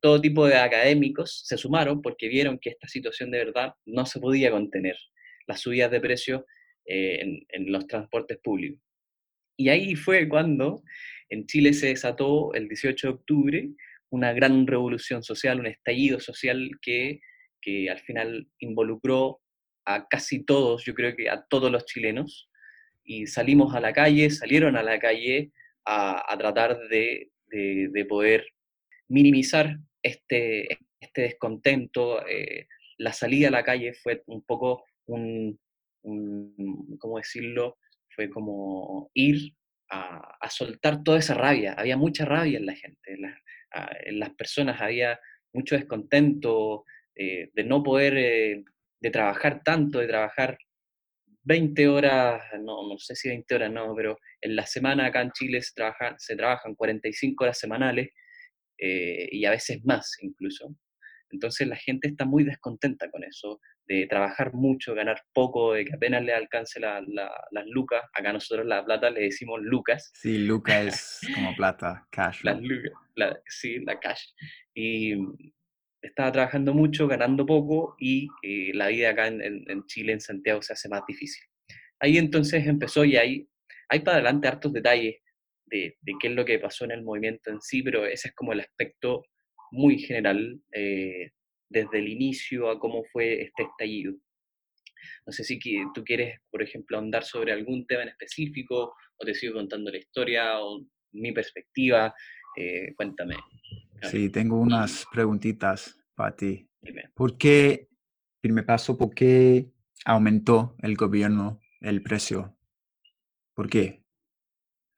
todo 0.00 0.20
tipo 0.20 0.46
de 0.46 0.56
académicos, 0.56 1.42
se 1.44 1.58
sumaron 1.58 2.00
porque 2.00 2.28
vieron 2.28 2.58
que 2.58 2.70
esta 2.70 2.88
situación 2.88 3.30
de 3.30 3.44
verdad 3.44 3.74
no 3.84 4.06
se 4.06 4.20
podía 4.20 4.50
contener, 4.50 4.96
las 5.46 5.60
subidas 5.60 5.90
de 5.90 6.00
precios 6.00 6.42
eh, 6.86 7.18
en, 7.20 7.46
en 7.48 7.70
los 7.70 7.86
transportes 7.86 8.38
públicos. 8.42 8.80
Y 9.56 9.68
ahí 9.68 9.94
fue 9.94 10.28
cuando 10.28 10.82
en 11.28 11.46
Chile 11.46 11.74
se 11.74 11.88
desató 11.88 12.54
el 12.54 12.68
18 12.68 13.06
de 13.06 13.12
octubre 13.12 13.68
una 14.10 14.32
gran 14.32 14.66
revolución 14.66 15.22
social, 15.22 15.60
un 15.60 15.66
estallido 15.66 16.20
social 16.20 16.70
que 16.80 17.20
que 17.64 17.88
al 17.88 17.98
final 18.00 18.46
involucró 18.58 19.40
a 19.86 20.06
casi 20.06 20.44
todos, 20.44 20.84
yo 20.84 20.94
creo 20.94 21.16
que 21.16 21.30
a 21.30 21.44
todos 21.48 21.72
los 21.72 21.86
chilenos, 21.86 22.50
y 23.02 23.26
salimos 23.26 23.74
a 23.74 23.80
la 23.80 23.92
calle, 23.92 24.28
salieron 24.30 24.76
a 24.76 24.82
la 24.82 24.98
calle 24.98 25.50
a, 25.86 26.36
tratar 26.38 26.78
de, 26.88 27.30
poder 28.08 28.46
minimizar 29.08 29.78
este, 30.02 30.78
este 31.00 31.22
descontento. 31.22 32.26
Eh, 32.26 32.66
la 32.98 33.12
salida 33.12 33.48
a 33.48 33.52
la 33.52 33.64
calle 33.64 33.94
fue 33.94 34.22
un 34.26 34.42
poco 34.44 34.84
un, 35.06 35.58
¿cómo 36.98 37.18
decirlo? 37.18 37.78
Fue 38.14 38.30
como 38.30 39.10
ir 39.14 39.54
a, 39.90 40.48
soltar 40.50 41.02
toda 41.02 41.18
esa 41.18 41.34
rabia. 41.34 41.74
Había 41.74 41.96
mucha 41.96 42.24
rabia 42.24 42.58
en 42.58 42.66
la 42.66 42.74
gente, 42.74 43.12
en, 43.12 44.18
las 44.18 44.30
personas 44.34 44.80
había 44.80 45.18
mucho 45.52 45.74
descontento 45.74 46.84
eh, 47.14 47.50
de 47.52 47.64
no 47.64 47.82
poder, 47.82 48.16
eh, 48.16 48.64
de 49.00 49.10
trabajar 49.10 49.62
tanto, 49.64 49.98
de 49.98 50.06
trabajar 50.06 50.58
20 51.42 51.88
horas, 51.88 52.42
no, 52.60 52.88
no 52.88 52.98
sé 52.98 53.14
si 53.14 53.28
20 53.28 53.54
horas 53.54 53.72
no, 53.72 53.94
pero 53.94 54.18
en 54.40 54.56
la 54.56 54.66
semana 54.66 55.06
acá 55.06 55.22
en 55.22 55.32
Chile 55.32 55.60
se, 55.62 55.72
trabaja, 55.74 56.14
se 56.18 56.36
trabajan 56.36 56.74
45 56.74 57.44
horas 57.44 57.58
semanales 57.58 58.10
eh, 58.86 59.28
y 59.32 59.46
a 59.46 59.50
veces 59.50 59.82
más 59.84 60.18
incluso. 60.20 60.76
Entonces 61.30 61.66
la 61.66 61.76
gente 61.76 62.06
está 62.06 62.26
muy 62.26 62.44
descontenta 62.44 63.10
con 63.10 63.24
eso, 63.24 63.58
de 63.86 64.06
trabajar 64.06 64.52
mucho, 64.52 64.94
ganar 64.94 65.22
poco, 65.32 65.72
de 65.72 65.86
que 65.86 65.94
apenas 65.94 66.22
le 66.22 66.34
alcance 66.34 66.78
las 66.78 67.66
lucas. 67.66 68.02
Acá 68.12 68.32
nosotros 68.34 68.66
la 68.66 68.84
plata 68.84 69.10
le 69.10 69.22
decimos 69.22 69.60
lucas. 69.62 70.12
Sí, 70.14 70.36
lucas 70.36 71.22
es 71.22 71.34
como 71.34 71.56
plata, 71.56 72.06
cash. 72.10 72.40
Las 72.44 72.60
sí, 73.46 73.80
la 73.80 73.98
cash. 73.98 74.22
Y 74.74 75.14
estaba 76.02 76.30
trabajando 76.30 76.74
mucho, 76.74 77.08
ganando 77.08 77.46
poco 77.46 77.96
y 77.98 78.28
eh, 78.42 78.72
la 78.74 78.88
vida 78.88 79.10
acá 79.10 79.28
en, 79.28 79.86
Chile, 79.86 80.12
en 80.12 80.20
Santiago, 80.20 80.60
se 80.60 80.74
hace 80.74 80.90
más 80.90 81.02
difícil. 81.08 81.42
Ahí 82.00 82.18
entonces 82.18 82.66
empezó 82.66 83.02
y 83.04 83.16
hay, 83.16 83.48
hay 83.88 84.00
para 84.00 84.18
adelante 84.18 84.46
hartos 84.46 84.74
detalles 84.74 85.23
de, 85.66 85.96
qué 86.20 86.28
es 86.28 86.34
lo 86.34 86.44
que 86.44 86.58
pasó 86.58 86.84
en 86.84 86.92
el 86.92 87.02
movimiento 87.02 87.50
en 87.50 87.60
sí, 87.60 87.82
pero 87.82 88.06
ese 88.06 88.28
es 88.28 88.34
como 88.34 88.52
el 88.52 88.60
aspecto 88.60 89.24
muy 89.70 89.98
general 89.98 90.60
eh, 90.72 91.30
desde 91.68 91.98
el 91.98 92.08
inicio 92.08 92.70
a 92.70 92.78
cómo 92.78 93.04
fue 93.12 93.42
este 93.42 93.64
estallido. 93.64 94.14
No 95.26 95.32
sé 95.32 95.44
si 95.44 95.58
tú 95.94 96.04
quieres, 96.04 96.40
por 96.50 96.62
ejemplo, 96.62 96.96
ahondar 96.96 97.24
sobre 97.24 97.52
algún 97.52 97.86
tema 97.86 98.02
en 98.02 98.10
específico 98.10 98.94
o 99.16 99.24
te 99.24 99.34
sigo 99.34 99.54
contando 99.54 99.90
la 99.90 99.98
historia 99.98 100.60
o 100.60 100.86
mi 101.12 101.32
perspectiva. 101.32 102.14
Eh, 102.56 102.94
cuéntame. 102.94 103.36
Sí, 104.02 104.30
tengo 104.30 104.60
unas 104.60 105.06
preguntitas 105.12 105.98
para 106.14 106.36
ti. 106.36 106.68
¿Por 107.14 107.38
qué, 107.38 107.88
primer 108.40 108.66
paso, 108.66 108.96
por 108.96 109.14
qué 109.14 109.70
aumentó 110.04 110.76
el 110.82 110.94
gobierno 110.94 111.60
el 111.80 112.02
precio? 112.02 112.56
¿Por 113.54 113.68
qué? 113.68 114.04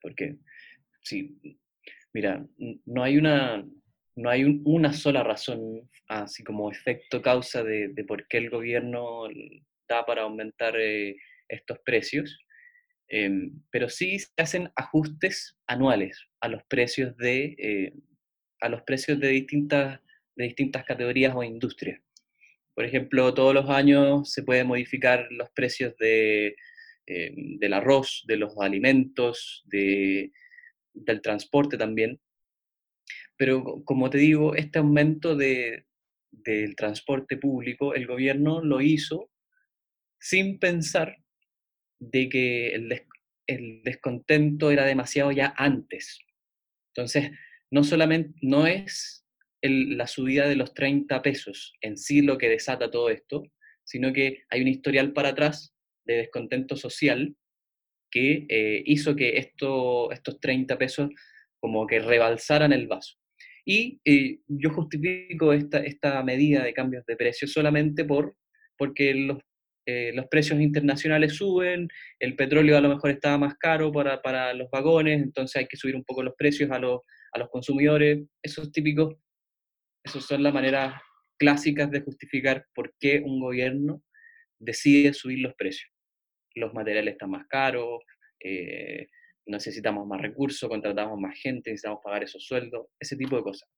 Porque, 0.00 0.38
sí, 1.07 1.39
mira, 2.13 2.45
no 2.85 3.03
hay 3.03 3.17
una, 3.17 3.65
no 4.17 4.31
hay 4.31 4.45
una 4.65 4.93
sola 4.93 5.23
razón, 5.23 5.89
así 6.09 6.43
como 6.43 6.71
efecto 6.71 7.23
causa 7.23 7.63
de, 7.63 8.05
por 8.07 8.27
qué 8.27 8.39
el 8.39 8.51
gobierno 8.51 9.29
da 9.89 10.05
para 10.05 10.23
aumentar 10.23 10.75
eh, 10.77 11.17
estos 11.49 11.79
precios, 11.85 12.39
em, 13.09 13.53
pero 13.71 13.89
sí 13.89 14.19
se 14.19 14.29
hacen 14.39 14.71
ajustes 14.75 15.57
anuales 15.67 16.19
a 16.41 16.49
los 16.49 16.65
precios 16.65 17.17
de, 17.19 17.55
eh, 17.59 17.93
a 18.61 18.69
los 18.69 18.83
precios 18.83 19.21
de 19.21 19.29
distintas, 19.29 20.01
de 20.35 20.45
distintas 20.45 20.85
categorías 20.85 21.35
o 21.37 21.45
industrias. 21.45 22.01
Por 22.75 22.85
ejemplo, 22.85 23.33
todos 23.33 23.55
los 23.55 23.71
años 23.71 24.33
se 24.33 24.43
pueden 24.43 24.67
modificar 24.67 25.29
los 25.31 25.51
precios 25.51 25.97
de, 25.99 26.57
em, 27.07 27.59
del 27.59 27.75
arroz, 27.75 28.25
de 28.27 28.37
los 28.37 28.59
alimentos, 28.59 29.63
de, 29.67 30.33
del 30.97 31.21
transporte 31.21 31.76
también. 31.76 32.21
Pero 33.37 33.83
como 33.85 34.11
te 34.11 34.19
digo, 34.19 34.55
este 34.55 34.79
aumento 34.79 35.37
del 35.37 35.85
transporte 36.76 37.37
público, 37.37 37.95
el 37.95 38.07
gobierno 38.07 38.62
lo 38.62 38.81
hizo 38.81 39.31
sin 40.19 40.59
pensar 40.59 41.17
de 41.99 42.29
que 42.29 42.75
el, 42.75 43.83
descontento 43.85 44.73
era 44.73 44.85
demasiado 44.85 45.31
ya 45.31 45.55
antes. 45.57 46.19
Entonces, 46.95 47.31
no 47.71 47.85
solamente, 47.85 48.35
no 48.43 48.67
es 48.67 49.25
la 49.62 50.07
subida 50.07 50.49
de 50.49 50.57
los 50.57 50.75
30 50.75 51.23
pesos 51.23 51.75
en 51.81 51.97
sí 51.97 52.23
lo 52.23 52.38
que 52.38 52.49
desata 52.49 52.91
todo 52.91 53.09
esto, 53.11 53.45
sino 53.85 54.12
que 54.12 54.45
hay 54.50 54.62
un 54.62 54.69
historial 54.69 55.12
para 55.12 55.31
atrás 55.31 55.75
de 56.05 56.17
descontento 56.17 56.76
social 56.76 57.37
que 58.16 58.46
eh, 58.49 58.82
hizo 58.87 59.14
que 59.14 59.37
esto, 59.37 60.11
estos 60.11 60.40
30 60.40 60.78
pesos 60.78 61.11
como 61.61 61.87
que 61.87 61.99
rebalsaran 61.99 62.73
el 62.73 62.87
vaso. 62.87 63.18
Y 63.62 64.00
eh, 64.06 64.38
yo 64.49 64.70
justifico 64.70 65.52
esta, 65.52 65.80
esta 65.80 66.23
medida 66.23 66.64
de 66.64 66.73
cambios 66.73 67.04
de 67.04 67.14
precios 67.14 67.52
solamente 67.52 68.06
por, 68.06 68.35
porque 68.78 69.12
los, 69.12 69.38
eh, 69.85 70.12
los 70.14 70.28
precios 70.28 70.58
internacionales 70.62 71.35
suben, 71.35 71.88
el 72.18 72.37
petróleo 72.37 72.78
a 72.78 72.80
lo 72.80 72.88
mejor 72.88 73.11
estaba 73.11 73.37
más 73.37 73.54
caro 73.58 73.92
para, 73.92 74.23
para 74.23 74.54
los 74.54 74.70
vagones, 74.70 75.23
entonces 75.23 75.56
hay 75.56 75.66
que 75.66 75.76
subir 75.76 75.94
un 75.94 76.04
poco 76.04 76.23
los 76.23 76.35
precios 76.38 76.70
a 76.70 76.78
los, 76.78 77.00
a 77.35 77.38
los 77.38 77.50
consumidores. 77.50 78.25
Esos 78.42 78.73
típicos, 78.73 79.14
esas 80.02 80.25
son 80.25 80.42
las 80.42 80.54
maneras 80.54 80.94
clásicas 81.38 81.90
de 81.90 82.00
justificar 82.00 82.64
por 82.75 82.94
qué 82.99 83.20
un 83.23 83.40
gobierno 83.40 84.02
decide 84.58 85.12
subir 85.12 85.40
los 85.40 85.52
precios. 85.54 85.96
Los 86.57 86.75
materiales 86.75 87.13
están 87.13 87.31
más 87.31 87.47
caros, 87.47 88.03
eh, 88.41 89.07
necesitamos 89.47 90.07
más 90.07 90.21
recursos, 90.21 90.69
contratamos 90.69 91.19
más 91.21 91.39
gente, 91.39 91.71
necesitamos 91.71 92.01
pagar 92.03 92.25
esos 92.25 92.45
sueldos, 92.45 92.89
ese 92.99 93.17
tipo 93.17 93.37
de 93.37 93.43
cosas. 93.43 93.69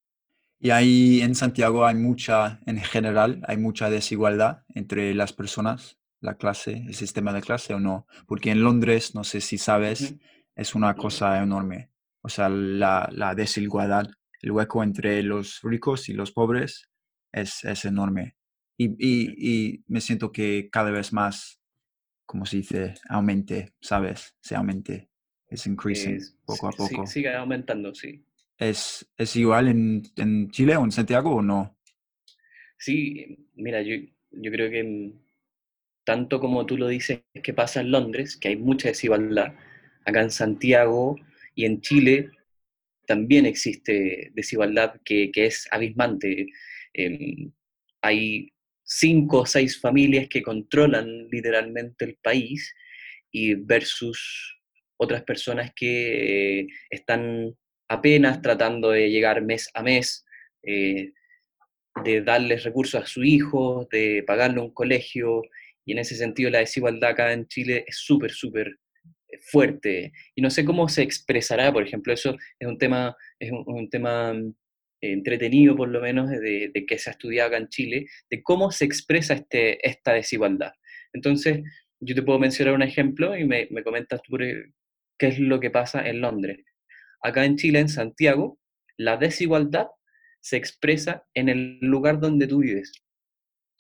Y 0.61 0.71
ahí 0.71 1.21
en 1.21 1.35
Santiago 1.35 1.87
hay 1.87 1.95
mucha, 1.95 2.61
en 2.67 2.79
general, 2.81 3.43
hay 3.47 3.57
mucha 3.59 3.91
desigualdad 3.91 4.65
entre 4.75 5.15
las 5.15 5.33
personas, 5.33 5.99
la 6.21 6.37
clase, 6.37 6.83
el 6.87 6.95
sistema 6.95 7.33
de 7.33 7.43
clase 7.43 7.75
o 7.75 7.81
no. 7.81 8.07
Porque 8.27 8.51
en 8.51 8.63
Londres, 8.63 9.15
no 9.15 9.23
sé 9.23 9.41
si 9.41 9.57
sabes, 9.57 10.17
es 10.57 10.75
una 10.75 10.95
cosa 10.95 11.41
enorme. 11.41 11.91
O 12.23 12.29
sea, 12.29 12.49
la, 12.49 13.09
la, 13.13 13.37
desigualdad, 13.37 14.09
el 14.43 14.51
hueco 14.51 14.83
entre 14.83 15.23
los 15.23 15.61
ricos 15.63 16.09
y 16.09 16.15
los 16.15 16.33
pobres 16.33 16.91
es, 17.33 17.63
es 17.65 17.85
enorme. 17.85 18.37
Y, 18.77 18.89
y, 18.99 19.35
y, 19.39 19.85
me 19.87 20.01
siento 20.01 20.33
que 20.33 20.69
cada 20.71 20.91
vez 20.91 21.13
más, 21.13 21.58
como 22.29 22.45
se 22.45 22.59
dice, 22.59 22.95
aumente, 23.09 23.73
¿sabes? 23.81 24.37
Se 24.39 24.55
aumente 24.55 25.09
es 25.49 25.67
increasing 25.67 26.21
poco 26.45 26.69
a 26.69 26.73
poco. 26.73 27.07
Sí, 27.07 27.15
sigue 27.15 27.35
aumentando, 27.35 27.95
sí. 27.95 28.23
¿Es, 28.59 29.11
es 29.17 29.35
igual 29.35 29.69
en, 29.69 30.03
en, 30.17 30.51
Chile 30.51 30.77
o 30.77 30.85
en 30.85 30.93
Santiago 30.93 31.37
o 31.37 31.43
no? 31.43 31.79
Sí, 32.77 33.47
mira, 33.55 33.81
yo, 33.81 33.97
yo 34.31 34.51
creo 34.51 34.71
que 34.71 35.13
tanto 36.05 36.39
como 36.39 36.67
tú 36.67 36.77
lo 36.77 36.89
dices 36.89 37.23
que 37.43 37.55
pasa 37.55 37.81
en 37.81 37.93
Londres, 37.93 38.37
que 38.37 38.49
hay 38.49 38.57
mucha 38.57 38.89
desigualdad, 38.89 39.55
acá 40.05 40.21
en 40.21 40.31
Santiago 40.31 41.17
y 41.55 41.65
en 41.65 41.81
Chile 41.81 42.31
también 43.07 43.47
existe 43.47 44.33
desigualdad 44.35 45.01
que, 45.03 45.31
que 45.33 45.47
es 45.47 45.67
abismante. 45.71 46.49
Em, 46.93 47.51
hay 48.03 48.53
cinco 48.89 49.41
o 49.41 49.47
seis 49.47 49.79
familias 49.79 50.29
que 50.29 50.43
controlan 50.43 51.29
literalmente 51.31 52.07
el 52.07 52.17
país 52.23 52.75
y 53.31 53.55
versus 53.55 54.57
otras 54.97 55.23
personas 55.25 55.73
que 55.77 56.61
eh, 56.61 56.67
están 56.91 57.55
apenas 57.89 58.41
tratando 58.41 58.91
de 58.91 59.11
llegar 59.11 59.43
mes 59.43 59.69
a 59.75 59.83
mes, 59.83 60.25
eh, 60.63 61.13
de 62.05 62.23
darles 62.23 62.65
recursos 62.65 63.03
a 63.03 63.07
su 63.07 63.25
hijo, 63.25 63.87
de 63.91 64.25
pagarle 64.27 64.61
un 64.61 64.73
colegio, 64.73 65.43
y 65.85 65.93
en 65.93 65.99
ese 65.99 66.17
sentido 66.17 66.51
la 66.51 66.59
desigualdad 66.59 67.11
acá 67.11 67.33
en 67.33 67.47
Chile 67.47 67.85
es 67.87 67.99
súper, 67.99 68.31
súper 68.31 68.79
eh, 69.29 69.39
fuerte. 69.41 70.13
Y 70.35 70.43
no 70.43 70.51
sé 70.51 70.65
cómo 70.65 70.89
se 70.89 71.03
expresará, 71.03 71.73
por 71.73 71.83
ejemplo, 71.83 72.13
eso 72.13 72.37
es 72.59 72.69
un 72.69 72.79
tema, 72.79 73.17
es 73.39 73.51
un, 73.53 73.89
tema 73.91 74.35
entretenido 75.01 75.77
por 75.77 75.89
lo 75.89 76.01
menos 76.01 76.31
de, 76.31 76.73
que 76.87 76.99
se 76.99 77.11
ha 77.11 77.13
estudiado 77.13 77.49
acá 77.49 77.59
en 77.59 77.69
Chile, 77.69 78.07
de 78.31 78.43
cómo 78.43 78.71
se 78.71 78.85
expresa 78.85 79.35
este, 79.35 79.87
esta 79.87 80.13
desigualdad. 80.13 80.73
Entonces, 81.13 81.63
yo 82.01 82.15
te 82.15 82.23
puedo 82.23 82.39
mencionar 82.39 82.75
un 82.75 82.83
ejemplo 82.83 83.37
y 83.37 83.45
me, 83.45 83.69
me 83.71 83.83
comentas 83.83 84.21
tú 84.23 84.37
qué 84.37 85.27
es 85.27 85.39
lo 85.39 85.61
que 85.61 85.71
pasa 85.71 86.09
en 86.09 86.21
Londres. 86.21 86.65
Acá 87.23 87.45
en 87.45 87.57
Chile, 87.57 87.81
en 87.81 87.89
Santiago, 87.89 88.59
la 88.97 89.17
desigualdad 89.17 89.89
se 90.41 90.57
expresa 90.57 91.25
en 91.35 91.49
el 91.49 91.79
lugar 91.81 92.21
donde 92.21 92.47
tú 92.47 92.59
vives. 92.59 92.93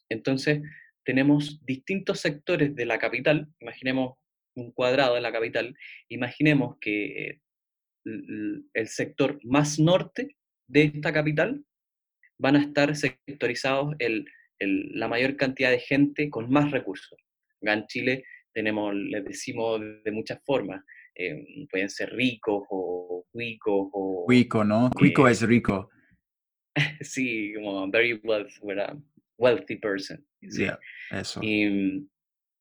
Entonces, 0.09 0.63
tenemos 1.05 1.65
distintos 1.65 2.21
sectores 2.21 2.75
de 2.75 2.87
la 2.87 2.99
capital, 2.99 3.49
imaginemos 3.61 4.19
un 4.55 4.73
cuadrado 4.73 5.15
de 5.15 5.21
la 5.21 5.33
capital, 5.33 5.77
imaginemos 6.09 6.77
que 6.81 7.41
el 8.05 8.89
sector 8.89 9.39
más 9.45 9.79
norte 9.79 10.38
de 10.69 10.85
esta 10.85 11.13
capital 11.13 11.65
van 12.39 12.57
a 12.57 12.61
estar 12.63 12.95
sectorizados 12.95 13.97
el, 13.99 14.27
la 14.61 15.09
mayor 15.09 15.37
cantidad 15.37 15.71
de 15.71 15.81
gente 15.81 16.31
con 16.31 16.51
más 16.51 16.71
recursos. 16.71 17.19
Acá 17.63 17.73
en 17.75 17.87
Chile 17.87 18.25
tenemos, 18.53 18.95
les 18.95 19.25
decimos 19.25 19.81
de 20.05 20.13
muchas 20.13 20.41
formas, 20.45 20.85
eh, 21.15 21.67
pueden 21.71 21.89
ser 21.89 22.13
ricos 22.15 22.65
o 22.71 23.27
cuicos 23.33 23.89
o... 23.93 24.25
Cuico, 24.27 24.65
¿no? 24.65 24.91
Cuico 24.95 25.27
es 25.29 25.43
rico. 25.43 25.91
sí, 27.01 27.53
como 27.55 27.91
very 27.91 28.21
wealthy, 28.23 28.61
wealthy 29.37 29.77
person. 29.77 30.25
Sí, 30.49 30.67
eso. 31.11 31.41
Y, 31.43 32.09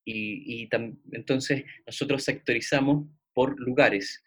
y, 0.05 0.63
y 0.63 0.69
entonces 1.11 1.63
nosotros 1.85 2.23
sectorizamos 2.23 3.07
por 3.33 3.59
lugares. 3.59 4.23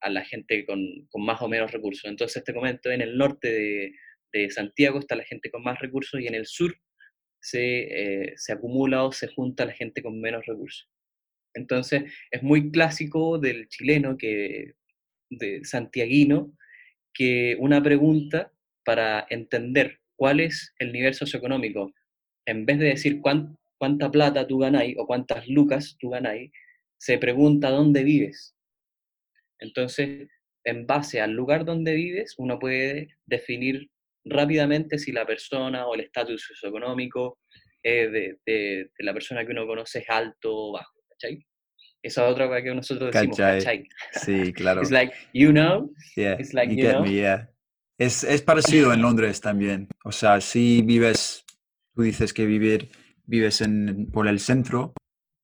A 0.00 0.10
la 0.10 0.24
gente 0.24 0.64
con, 0.66 0.80
más 1.16 1.42
o 1.42 1.48
menos 1.48 1.72
recursos. 1.72 2.04
Entonces 2.04 2.42
te 2.44 2.54
comento, 2.54 2.90
en 2.90 3.02
el 3.02 3.16
norte 3.16 3.92
de, 4.32 4.50
Santiago 4.50 5.00
está 5.00 5.16
la 5.16 5.24
gente 5.24 5.50
con 5.50 5.62
más 5.64 5.80
recursos 5.80 6.20
y 6.20 6.26
en 6.26 6.34
el 6.34 6.46
sur 6.46 6.76
se, 7.40 8.26
eh, 8.26 8.34
se 8.36 8.52
acumula 8.52 9.04
o 9.04 9.10
se 9.10 9.26
junta 9.28 9.64
la 9.64 9.72
gente 9.72 10.02
con 10.02 10.20
menos 10.20 10.46
recursos. 10.46 10.88
Entonces, 11.54 12.04
es 12.30 12.42
muy 12.42 12.70
clásico 12.70 13.38
del 13.38 13.68
chileno, 13.68 14.16
que, 14.16 14.74
de 15.30 15.64
santiaguino, 15.64 16.52
que 17.12 17.56
una 17.58 17.82
pregunta 17.82 18.52
para 18.84 19.26
entender 19.28 19.98
cuál 20.16 20.40
es 20.40 20.74
el 20.78 20.92
nivel 20.92 21.14
socioeconómico, 21.14 21.92
en 22.46 22.64
vez 22.64 22.78
de 22.78 22.86
decir 22.86 23.20
cuánta 23.20 24.10
plata 24.10 24.46
tú 24.46 24.58
ganáis 24.58 24.96
o 24.98 25.06
cuántas 25.06 25.48
lucas 25.48 25.96
tú 25.98 26.10
ganáis, 26.10 26.50
se 26.98 27.18
pregunta 27.18 27.70
dónde 27.70 28.04
vives. 28.04 28.54
Entonces, 29.60 30.28
en 30.64 30.86
base 30.86 31.20
al 31.20 31.32
lugar 31.32 31.64
donde 31.64 31.94
vives, 31.94 32.34
uno 32.38 32.58
puede 32.58 33.16
definir 33.26 33.88
rápidamente 34.24 34.98
si 34.98 35.12
la 35.12 35.26
persona 35.26 35.86
o 35.86 35.94
el 35.94 36.00
estatus 36.00 36.44
socioeconómico 36.46 37.38
de, 37.82 38.38
de, 38.44 38.90
la 38.98 39.12
persona 39.12 39.44
que 39.44 39.52
uno 39.52 39.66
conoce 39.66 40.00
es 40.00 40.10
alto 40.10 40.54
o 40.54 40.72
bajo, 40.72 41.00
¿cachai? 41.08 41.44
Esa 42.02 42.26
es 42.26 42.32
otra 42.32 42.46
cosa 42.46 42.62
que 42.62 42.74
nosotros 42.74 43.12
decimos, 43.12 43.36
¿cachai? 43.36 43.88
Sí, 44.12 44.52
claro. 44.54 44.82
It's 44.82 44.90
like, 44.90 45.12
you 45.32 45.50
know? 45.50 45.92
Yeah, 46.16 46.36
It's 46.38 46.52
like, 46.52 46.74
you, 46.74 46.84
you 46.84 46.90
know? 46.90 47.02
me, 47.02 47.12
yeah. 47.12 47.50
Es, 47.98 48.22
es 48.22 48.42
parecido 48.42 48.92
en 48.92 49.02
Londres 49.02 49.40
también. 49.40 49.88
O 50.04 50.12
sea, 50.12 50.40
si 50.40 50.82
vives, 50.82 51.44
tú 51.94 52.02
dices 52.02 52.32
que 52.32 52.46
vivir, 52.46 52.90
vives 53.24 53.60
en, 53.60 54.08
por 54.12 54.28
el 54.28 54.38
centro, 54.38 54.92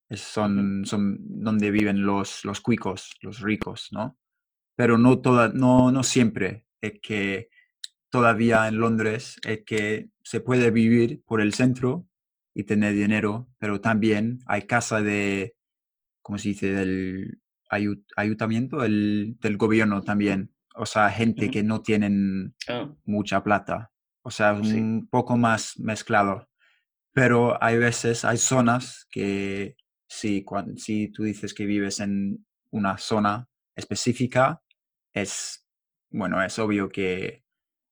es- 0.09 0.21
son, 0.21 0.85
son 0.85 1.17
donde 1.19 1.71
viven 1.71 2.05
los, 2.05 2.45
los 2.45 2.61
cuicos, 2.61 3.11
los 3.21 3.39
ricos, 3.41 3.89
¿no? 3.91 4.17
Pero 4.75 4.97
no, 4.97 5.19
toda, 5.19 5.49
no, 5.49 5.91
no 5.91 6.03
siempre. 6.03 6.65
Es 6.81 6.99
que 7.01 7.49
todavía 8.09 8.67
en 8.67 8.77
Londres 8.79 9.37
es 9.45 9.63
que 9.65 10.09
se 10.23 10.39
puede 10.41 10.71
vivir 10.71 11.21
por 11.25 11.41
el 11.41 11.53
centro 11.53 12.07
y 12.53 12.63
tener 12.63 12.93
dinero, 12.93 13.49
pero 13.57 13.81
también 13.81 14.39
hay 14.45 14.63
casa 14.63 15.01
de, 15.01 15.55
¿cómo 16.21 16.37
se 16.37 16.49
dice? 16.49 16.71
Del 16.73 17.41
ayu- 17.71 18.03
ayuntamiento, 18.15 18.83
el, 18.83 19.37
del 19.41 19.57
gobierno 19.57 20.01
también. 20.01 20.53
O 20.75 20.85
sea, 20.85 21.09
gente 21.09 21.49
que 21.49 21.63
no 21.63 21.81
tienen 21.81 22.53
Ah, 22.67 22.93
mucha 23.05 23.43
plata. 23.43 23.91
O 24.23 24.29
sea, 24.31 24.61
Sí. 24.63 24.73
un 24.73 25.07
poco 25.09 25.37
más 25.37 25.79
mezclado. 25.79 26.49
Pero 27.13 27.61
hay 27.63 27.77
veces, 27.77 28.25
hay 28.25 28.37
zonas 28.37 29.07
que 29.09 29.75
sí, 30.15 30.43
cuan- 30.43 30.77
si 30.77 31.09
tú 31.09 31.23
dices 31.23 31.53
que 31.53 31.65
vives 31.65 31.99
en 31.99 32.45
una 32.71 32.97
zona 32.97 33.47
específica, 33.75 34.61
es, 35.13 35.65
bueno, 36.09 36.41
es 36.43 36.57
obvio 36.59 36.89
que 36.89 37.43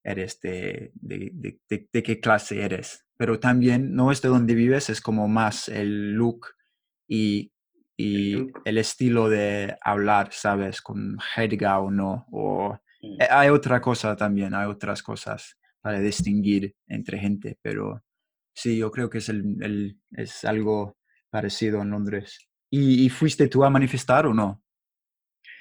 eres 0.04 0.40
de, 0.42 0.92
de, 0.96 1.30
de- 1.34 1.60
de- 1.70 1.90
de 1.92 2.04
qué 2.04 2.20
clase 2.20 2.62
eres. 2.62 3.06
Pero 3.18 3.40
también 3.40 3.94
no 3.96 4.12
es 4.12 4.22
de 4.22 4.30
dónde 4.30 4.56
vives, 4.56 4.90
es 4.90 5.00
como 5.02 5.28
más 5.28 5.70
el 5.70 6.14
look 6.14 6.48
y, 7.08 7.52
y 7.96 8.48
el 8.66 8.78
estilo 8.78 9.30
de 9.30 9.78
hablar, 9.82 10.30
¿sabes? 10.32 10.82
Con 10.82 11.18
jerga 11.20 11.80
o 11.80 11.92
no. 11.92 12.26
O, 12.32 12.78
mm. 13.02 13.22
eh, 13.22 13.28
hay 13.30 13.50
otra 13.50 13.80
cosa 13.82 14.16
también, 14.16 14.54
hay 14.54 14.68
otras 14.68 15.02
cosas 15.04 15.58
para 15.82 16.00
distinguir 16.00 16.76
entre 16.88 17.18
gente, 17.20 17.58
pero 17.62 18.04
sí, 18.56 18.78
yo 18.78 18.92
creo 18.92 19.10
que 19.10 19.20
es, 19.20 19.30
el, 19.30 19.58
el- 19.62 20.00
es 20.12 20.44
algo 20.44 20.98
parecido 21.38 21.82
en 21.82 21.90
Londres. 21.90 22.48
¿Y, 22.70 23.04
y 23.06 23.10
fuiste 23.10 23.48
tú 23.48 23.64
a 23.64 23.70
manifestar 23.72 24.28
o 24.28 24.34
no? 24.36 24.62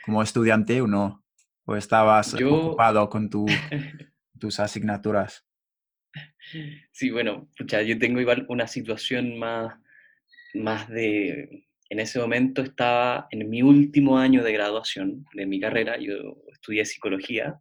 ¿Como 0.03 0.23
estudiante 0.23 0.79
o 0.83 0.87
no? 0.87 1.25
¿O 1.65 1.77
estabas 1.77 2.35
Yo, 2.35 2.55
ocupado 2.55 3.09
con 3.09 3.31
tu, 3.31 3.47
tus 4.39 4.61
asignaturas? 4.61 5.47
sí, 6.93 7.11
bueno, 7.11 7.49
pucha, 7.57 7.81
yo 7.83 7.99
tengo 7.99 8.21
igual 8.21 8.45
una 8.51 8.67
situación 8.67 9.39
más, 9.39 9.75
más 10.55 10.89
de... 10.91 11.67
En 11.89 12.01
ese 12.01 12.19
momento 12.19 12.61
estaba 12.63 13.27
en 13.31 13.49
mi 13.49 13.63
último 13.63 14.19
año 14.19 14.43
de 14.43 14.53
graduación 14.53 15.25
de 15.35 15.47
mi 15.47 15.59
carrera, 15.61 15.99
yo 15.99 16.15
estudié 16.53 16.85
psicología 16.85 17.59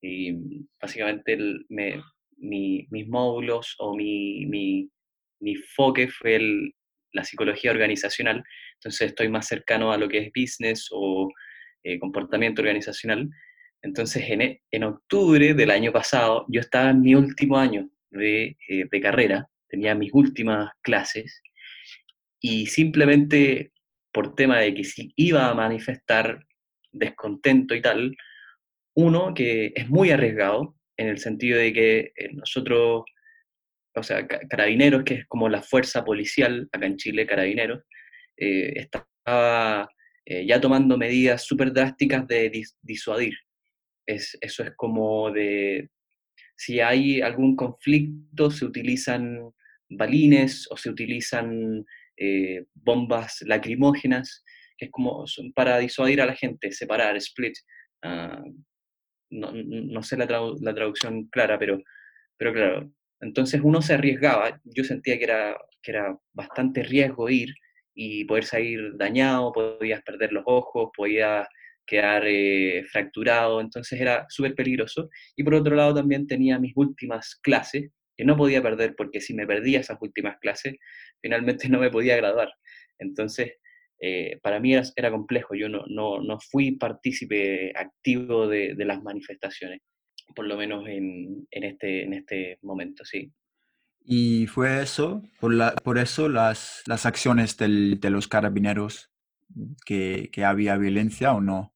y 0.00 0.32
básicamente 0.80 1.32
el- 1.34 1.66
me- 1.68 2.02
mi- 2.36 2.86
mis 2.90 3.08
módulos 3.08 3.74
o 3.78 3.96
mi, 3.96 4.46
mi, 4.46 4.90
mi 5.40 5.52
enfoque 5.54 6.08
fue 6.08 6.36
el- 6.36 6.74
la 7.12 7.24
psicología 7.24 7.70
organizacional, 7.70 8.42
entonces 8.74 9.08
estoy 9.08 9.28
más 9.28 9.46
cercano 9.46 9.92
a 9.92 9.98
lo 9.98 10.08
que 10.08 10.18
es 10.18 10.30
business 10.34 10.88
o 10.90 11.30
eh, 11.84 11.98
comportamiento 11.98 12.62
organizacional. 12.62 13.28
Entonces 13.82 14.24
en, 14.28 14.42
e- 14.42 14.62
en 14.70 14.84
octubre 14.84 15.54
del 15.54 15.70
año 15.70 15.92
pasado 15.92 16.46
yo 16.48 16.60
estaba 16.60 16.90
en 16.90 17.00
mi 17.02 17.14
último 17.14 17.58
año 17.58 17.88
de, 18.10 18.56
eh, 18.68 18.86
de 18.90 19.00
carrera, 19.00 19.48
tenía 19.68 19.94
mis 19.94 20.10
últimas 20.12 20.70
clases 20.82 21.42
y 22.40 22.66
simplemente 22.66 23.72
por 24.12 24.34
tema 24.34 24.58
de 24.58 24.74
que 24.74 24.84
si 24.84 25.12
iba 25.16 25.48
a 25.48 25.54
manifestar 25.54 26.44
descontento 26.92 27.74
y 27.74 27.80
tal, 27.80 28.16
uno, 28.94 29.32
que 29.34 29.72
es 29.74 29.88
muy 29.88 30.10
arriesgado, 30.10 30.76
en 30.98 31.08
el 31.08 31.18
sentido 31.18 31.58
de 31.58 31.72
que 31.72 31.98
eh, 32.14 32.28
nosotros, 32.32 33.04
o 33.94 34.02
sea, 34.02 34.26
ca- 34.26 34.40
Carabineros, 34.48 35.04
que 35.04 35.14
es 35.14 35.26
como 35.26 35.48
la 35.48 35.62
fuerza 35.62 36.04
policial 36.04 36.68
acá 36.72 36.86
en 36.86 36.96
Chile, 36.96 37.26
Carabineros, 37.26 37.82
eh, 38.36 38.72
estaba 38.76 39.88
eh, 40.24 40.46
ya 40.46 40.60
tomando 40.60 40.96
medidas 40.98 41.42
súper 41.44 41.72
drásticas 41.72 42.26
de 42.26 42.50
dis- 42.50 42.76
disuadir. 42.82 43.34
Es, 44.06 44.36
eso 44.40 44.62
es 44.64 44.72
como 44.76 45.30
de, 45.30 45.90
si 46.56 46.80
hay 46.80 47.20
algún 47.20 47.56
conflicto, 47.56 48.50
se 48.50 48.64
utilizan 48.64 49.40
balines 49.88 50.66
o 50.70 50.76
se 50.76 50.90
utilizan 50.90 51.84
eh, 52.16 52.64
bombas 52.74 53.42
lacrimógenas, 53.46 54.44
que 54.78 54.86
es 54.86 54.90
como 54.90 55.24
para 55.54 55.78
disuadir 55.78 56.20
a 56.22 56.26
la 56.26 56.34
gente, 56.34 56.72
separar, 56.72 57.16
split. 57.16 57.54
ah, 58.02 58.42
no, 59.30 59.52
no 59.52 60.02
sé 60.02 60.16
la, 60.16 60.26
la 60.26 60.74
traducción 60.74 61.24
clara, 61.28 61.58
pero, 61.58 61.80
pero 62.36 62.52
claro, 62.52 62.92
entonces 63.22 63.60
uno 63.62 63.80
se 63.80 63.94
arriesgaba, 63.94 64.60
yo 64.64 64.84
sentía 64.84 65.16
que 65.16 65.24
era, 65.24 65.56
que 65.80 65.92
era 65.92 66.18
bastante 66.32 66.82
riesgo 66.82 67.30
ir 67.30 67.54
y 67.94 68.24
poder 68.24 68.44
salir 68.44 68.96
dañado, 68.96 69.52
podías 69.52 70.02
perder 70.02 70.32
los 70.32 70.42
ojos, 70.46 70.90
podías 70.96 71.46
quedar 71.86 72.24
eh, 72.26 72.84
fracturado, 72.90 73.60
entonces 73.60 74.00
era 74.00 74.26
súper 74.28 74.54
peligroso. 74.54 75.08
Y 75.36 75.44
por 75.44 75.54
otro 75.54 75.76
lado 75.76 75.94
también 75.94 76.26
tenía 76.26 76.58
mis 76.58 76.72
últimas 76.76 77.36
clases, 77.42 77.90
que 78.16 78.24
no 78.24 78.36
podía 78.36 78.62
perder 78.62 78.94
porque 78.96 79.20
si 79.20 79.34
me 79.34 79.46
perdía 79.46 79.80
esas 79.80 79.98
últimas 80.00 80.38
clases, 80.40 80.74
finalmente 81.22 81.68
no 81.68 81.78
me 81.78 81.90
podía 81.90 82.16
graduar. 82.16 82.52
Entonces, 82.98 83.52
eh, 84.00 84.40
para 84.42 84.58
mí 84.58 84.74
era, 84.74 84.82
era 84.96 85.12
complejo, 85.12 85.54
yo 85.54 85.68
no, 85.68 85.84
no, 85.86 86.20
no 86.20 86.40
fui 86.40 86.72
partícipe 86.72 87.72
activo 87.76 88.48
de, 88.48 88.74
de 88.74 88.84
las 88.84 89.00
manifestaciones, 89.00 89.80
por 90.34 90.46
lo 90.46 90.56
menos 90.56 90.86
en, 90.88 91.46
en, 91.50 91.64
este, 91.64 92.04
en 92.04 92.12
este 92.14 92.58
momento, 92.62 93.04
sí. 93.04 93.32
Y 94.04 94.46
fue 94.48 94.82
eso, 94.82 95.22
por, 95.40 95.54
la, 95.54 95.74
por 95.76 95.98
eso 95.98 96.28
las, 96.28 96.82
las 96.86 97.06
acciones 97.06 97.56
del- 97.56 98.00
de 98.00 98.10
los 98.10 98.26
carabineros, 98.28 99.10
que, 99.86 100.30
que 100.32 100.44
había 100.44 100.76
violencia 100.76 101.32
o 101.32 101.40
no. 101.40 101.74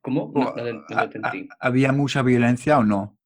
¿Cómo? 0.00 0.32
No, 0.34 0.54
no, 0.56 0.72
no 0.72 0.84
a- 0.90 1.02
a-. 1.02 1.32
¿Había 1.60 1.92
mucha 1.92 2.22
violencia 2.22 2.78
o 2.78 2.84
no 2.84 3.18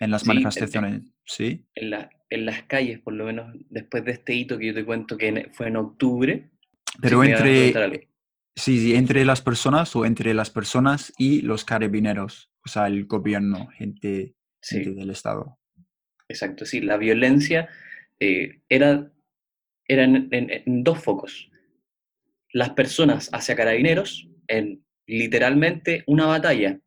en 0.00 0.10
las 0.10 0.22
Sí, 0.22 0.30
en- 0.30 0.36
en- 0.38 0.42
manifestaciones? 0.42 1.02
Sí. 1.26 1.64
en, 1.74 1.90
la- 1.90 2.10
en 2.30 2.46
las 2.46 2.62
calles, 2.64 2.98
por 3.00 3.12
lo 3.14 3.24
menos 3.26 3.54
después 3.70 4.04
de 4.04 4.12
este 4.12 4.34
hito 4.34 4.58
que 4.58 4.66
yo 4.66 4.74
te 4.74 4.84
cuento 4.84 5.16
que 5.16 5.50
fue 5.52 5.68
en 5.68 5.76
octubre. 5.76 6.50
Pero 7.00 7.20
preguntar 7.20 7.46
entre, 7.46 7.82
algo. 7.82 7.96
sí, 8.56 8.78
sí, 8.80 8.94
entre 8.96 9.24
las 9.24 9.40
personas 9.42 9.94
o 9.94 10.04
entre 10.04 10.34
las 10.34 10.50
personas 10.50 11.12
y 11.18 11.42
los 11.42 11.64
carabineros, 11.64 12.50
o 12.64 12.68
sea, 12.68 12.86
el 12.86 13.06
gobierno, 13.06 13.68
gente, 13.68 14.34
gente 14.62 14.92
del 14.94 15.10
Estado. 15.10 15.58
exacto, 16.28 16.64
sí. 16.66 16.80
La 16.80 16.96
violencia 16.96 17.68
eh, 18.20 18.60
era, 18.68 19.12
era 19.86 20.04
en, 20.04 20.28
en- 20.32 20.50
en 20.50 20.84
dos 20.84 21.02
focos. 21.02 21.50
Las 22.52 22.70
personas 22.70 23.28
hacia 23.32 23.56
carabineros, 23.56 24.28
en 24.48 24.84
literalmente 25.06 26.04
una 26.06 26.26
batalla. 26.26 26.80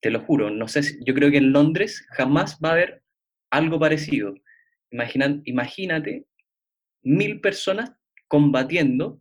Te 0.00 0.10
lo 0.10 0.20
juro, 0.20 0.50
no 0.50 0.68
sé, 0.68 0.82
si- 0.82 0.98
yo 1.04 1.14
creo 1.14 1.30
que 1.30 1.38
en 1.38 1.52
Londres 1.52 2.06
jamás 2.10 2.58
va 2.62 2.68
a 2.70 2.72
haber 2.72 3.02
algo 3.50 3.78
parecido. 3.80 4.34
Imagina- 4.90 5.40
imagínate 5.44 6.26
mil 7.02 7.40
personas 7.40 7.92
combatiendo 8.28 9.20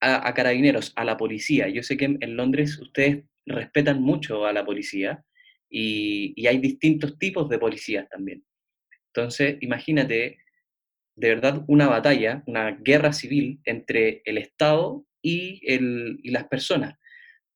a, 0.00 0.28
a 0.28 0.34
carabineros, 0.34 0.92
a 0.96 1.04
la 1.04 1.16
policía. 1.16 1.68
Yo 1.68 1.82
sé 1.82 1.96
que 1.96 2.04
en, 2.06 2.18
en 2.20 2.36
Londres 2.36 2.78
ustedes 2.80 3.24
respetan 3.46 4.02
mucho 4.02 4.46
a 4.46 4.52
la 4.52 4.64
policía 4.64 5.24
y, 5.68 6.46
hay 6.46 6.58
distintos 6.58 7.18
tipos 7.18 7.48
de 7.48 7.58
policías 7.58 8.08
también. 8.08 8.44
Entonces, 9.14 9.56
imagínate 9.60 10.38
de 11.14 11.28
verdad 11.28 11.64
una 11.68 11.88
batalla, 11.88 12.42
una 12.46 12.72
guerra 12.72 13.12
civil 13.12 13.60
entre 13.64 14.22
el 14.24 14.38
Estado 14.38 15.04
y, 15.20 15.60
el, 15.66 16.18
y 16.22 16.30
las 16.30 16.48
personas. 16.48 16.98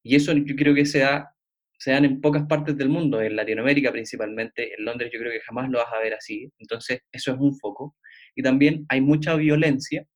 Y 0.02 0.16
eso 0.16 0.32
yo 0.32 0.54
creo 0.56 0.74
que 0.74 0.86
se, 0.86 1.00
da, 1.00 1.34
se 1.78 1.90
dan 1.90 2.04
en 2.04 2.20
pocas 2.20 2.46
partes 2.46 2.76
del 2.76 2.88
mundo, 2.88 3.20
en 3.20 3.36
Latinoamérica 3.36 3.90
principalmente, 3.92 4.74
en 4.74 4.84
Londres 4.84 5.10
yo 5.12 5.18
creo 5.18 5.32
que 5.32 5.40
jamás 5.40 5.70
lo 5.70 5.78
vas 5.78 5.92
a 5.92 6.00
ver 6.00 6.14
así, 6.14 6.50
entonces 6.58 7.00
eso 7.10 7.32
es 7.32 7.38
un 7.38 7.58
foco. 7.58 7.96
Y 8.34 8.42
también 8.42 8.84
hay 8.88 9.00
mucha 9.00 9.34
violencia 9.34 10.06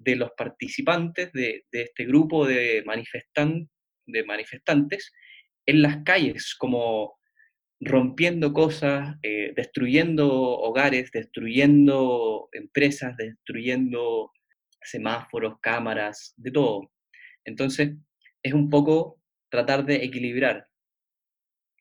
de 0.00 0.16
los 0.16 0.30
participantes 0.36 1.32
de, 1.32 1.64
este 1.70 2.04
grupo 2.04 2.46
de, 2.46 2.82
manifestan, 2.86 3.68
de 4.10 4.24
manifestantes 4.24 5.12
en 5.66 5.82
las 5.82 6.02
calles, 6.04 6.54
como 6.58 7.18
rompiendo 7.80 8.52
cosas, 8.52 9.16
eh, 9.22 9.52
destruyendo 9.56 10.28
hogares, 10.28 11.10
destruyendo 11.12 12.48
empresas, 12.52 13.16
destruyendo 13.16 14.32
semáforos, 14.82 15.58
cámaras, 15.60 16.34
de 16.36 16.50
todo. 16.50 16.92
Entonces, 17.44 17.92
es 18.42 18.52
un 18.52 18.68
poco 18.68 19.20
tratar 19.48 19.84
de 19.84 19.96
equilibrar. 19.96 20.66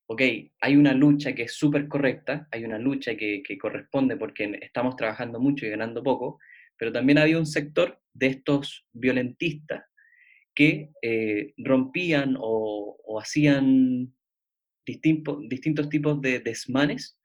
Ok, 0.07 0.21
hay 0.61 0.75
una 0.75 0.93
lucha 0.93 1.33
que 1.33 1.43
es 1.43 1.53
súper 1.53 1.87
correcta, 1.87 2.47
hay 2.51 2.63
una 2.63 2.79
lucha 2.79 3.15
que, 3.15 3.43
que, 3.43 3.57
corresponde 3.57 4.17
porque 4.17 4.57
estamos 4.61 4.95
trabajando 4.95 5.39
mucho 5.39 5.65
y 5.65 5.69
ganando 5.69 6.01
poco, 6.01 6.39
pero 6.77 6.91
también 6.91 7.19
había 7.19 7.37
un 7.37 7.45
sector 7.45 8.01
de 8.13 8.27
estos 8.27 8.87
violentistas 8.91 9.88
que 10.60 10.91
eh, 11.02 11.54
rompían 11.56 12.36
o, 12.38 13.17
hacían 13.22 14.13
distintos 14.86 15.88
tipos 15.89 16.22
de 16.22 16.39
desmanes 16.39 17.17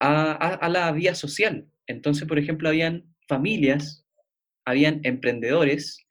a, 0.00 0.66
la 0.70 0.92
vía 0.92 1.14
social. 1.14 1.68
Entonces, 1.86 2.26
por 2.26 2.38
ejemplo, 2.38 2.70
habían 2.70 3.04
familias, 3.28 4.06
habían 4.64 5.00
emprendedores, 5.04 6.06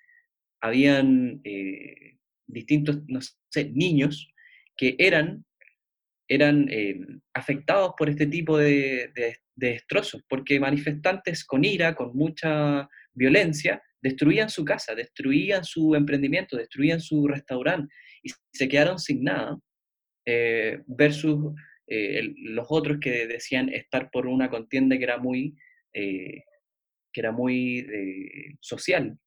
habían 0.62 1.42
eh, 1.44 2.20
distintos, 2.46 3.00
niños 3.74 4.32
que 4.78 4.96
eran, 5.00 5.44
eh, 6.28 7.00
afectados 7.34 7.94
por 7.98 8.12
este 8.12 8.28
tipo 8.28 8.60
de 8.60 9.12
destrozos, 9.56 10.24
porque 10.30 10.60
manifestantes 10.60 11.44
con 11.44 11.66
ira, 11.66 11.96
con 11.96 12.16
mucha 12.16 12.88
violencia, 13.16 13.82
destruían 14.06 14.52
su 14.52 14.64
casa, 14.64 14.94
destruían 14.94 15.64
su 15.64 15.96
emprendimiento, 15.96 16.56
destruían 16.56 17.02
su 17.02 17.28
restaurante 17.28 17.92
y 18.22 18.30
se 18.54 18.70
quedaron 18.70 19.00
sin 19.00 19.24
nada, 19.24 19.58
eh, 20.28 20.84
versus 20.86 21.56
eh, 21.88 22.32
los 22.38 22.68
otros 22.70 23.00
que 23.00 23.26
decían 23.26 23.70
estar 23.70 24.12
por 24.12 24.28
una 24.28 24.48
contienda 24.52 24.96
que 24.96 25.04
era 25.06 25.18
muy, 25.18 25.56
eh, 25.92 26.44
que 27.12 27.20
era 27.20 27.32
muy 27.32 27.88
social 28.60 29.18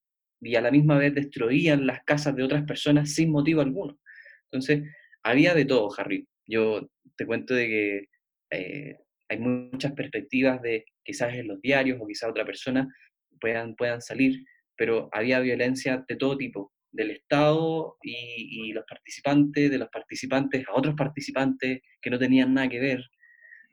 y 0.41 0.55
a 0.55 0.61
la 0.61 0.71
misma 0.71 0.97
vez 0.97 1.13
destruían 1.13 1.85
las 1.85 2.05
casas 2.05 2.37
de 2.37 2.45
otras 2.45 2.63
personas 2.63 3.13
sin 3.13 3.33
motivo 3.33 3.61
alguno. 3.61 3.99
Entonces, 4.45 4.83
había 5.25 5.55
de 5.55 5.65
todo, 5.65 5.89
Harry. 5.99 6.25
Yo 6.47 6.89
te 7.17 7.27
cuento 7.27 7.53
de 7.55 7.67
que 7.67 8.97
hay 9.29 9.39
muchas 9.39 9.93
perspectivas 9.93 10.63
de 10.63 10.85
quizás 11.03 11.35
en 11.35 11.49
los 11.49 11.61
diarios 11.61 11.99
o 12.01 12.07
quizás 12.07 12.31
otra 12.31 12.45
persona 12.45 12.87
puedan, 13.41 13.75
puedan 13.75 14.01
salir, 14.01 14.45
pero 14.79 15.11
había 15.13 15.41
violencia 15.41 16.05
de 16.09 16.17
todo 16.17 16.39
tipo, 16.39 16.73
del 16.91 17.11
Estado 17.11 17.99
y, 18.03 18.73
los 18.73 18.85
participantes, 18.89 19.71
de 19.71 19.79
los 19.79 19.89
participantes 19.91 20.65
a 20.67 20.75
otros 20.75 20.95
participantes 20.95 21.83
que 22.01 22.11
no 22.11 22.19
tenían 22.19 22.55
nada 22.55 22.69
que 22.69 22.81
ver. 22.81 23.01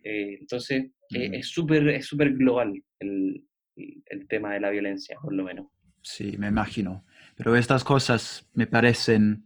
Eh, 0.04 0.38
entonces, 0.42 0.88
eh, 1.14 1.30
es 1.34 1.48
súper 1.48 1.88
es 1.90 2.06
super 2.06 2.34
global 2.34 2.74
el, 3.00 3.46
el 3.76 4.28
tema 4.28 4.54
de 4.54 4.60
la 4.60 4.72
violencia, 4.72 5.18
por 5.22 5.34
lo 5.34 5.44
menos. 5.44 5.68
Sí, 6.02 6.36
me 6.38 6.48
imagino. 6.48 7.06
Pero 7.38 7.56
estas 7.56 7.84
cosas 7.84 8.50
me 8.54 8.68
parecen 8.68 9.46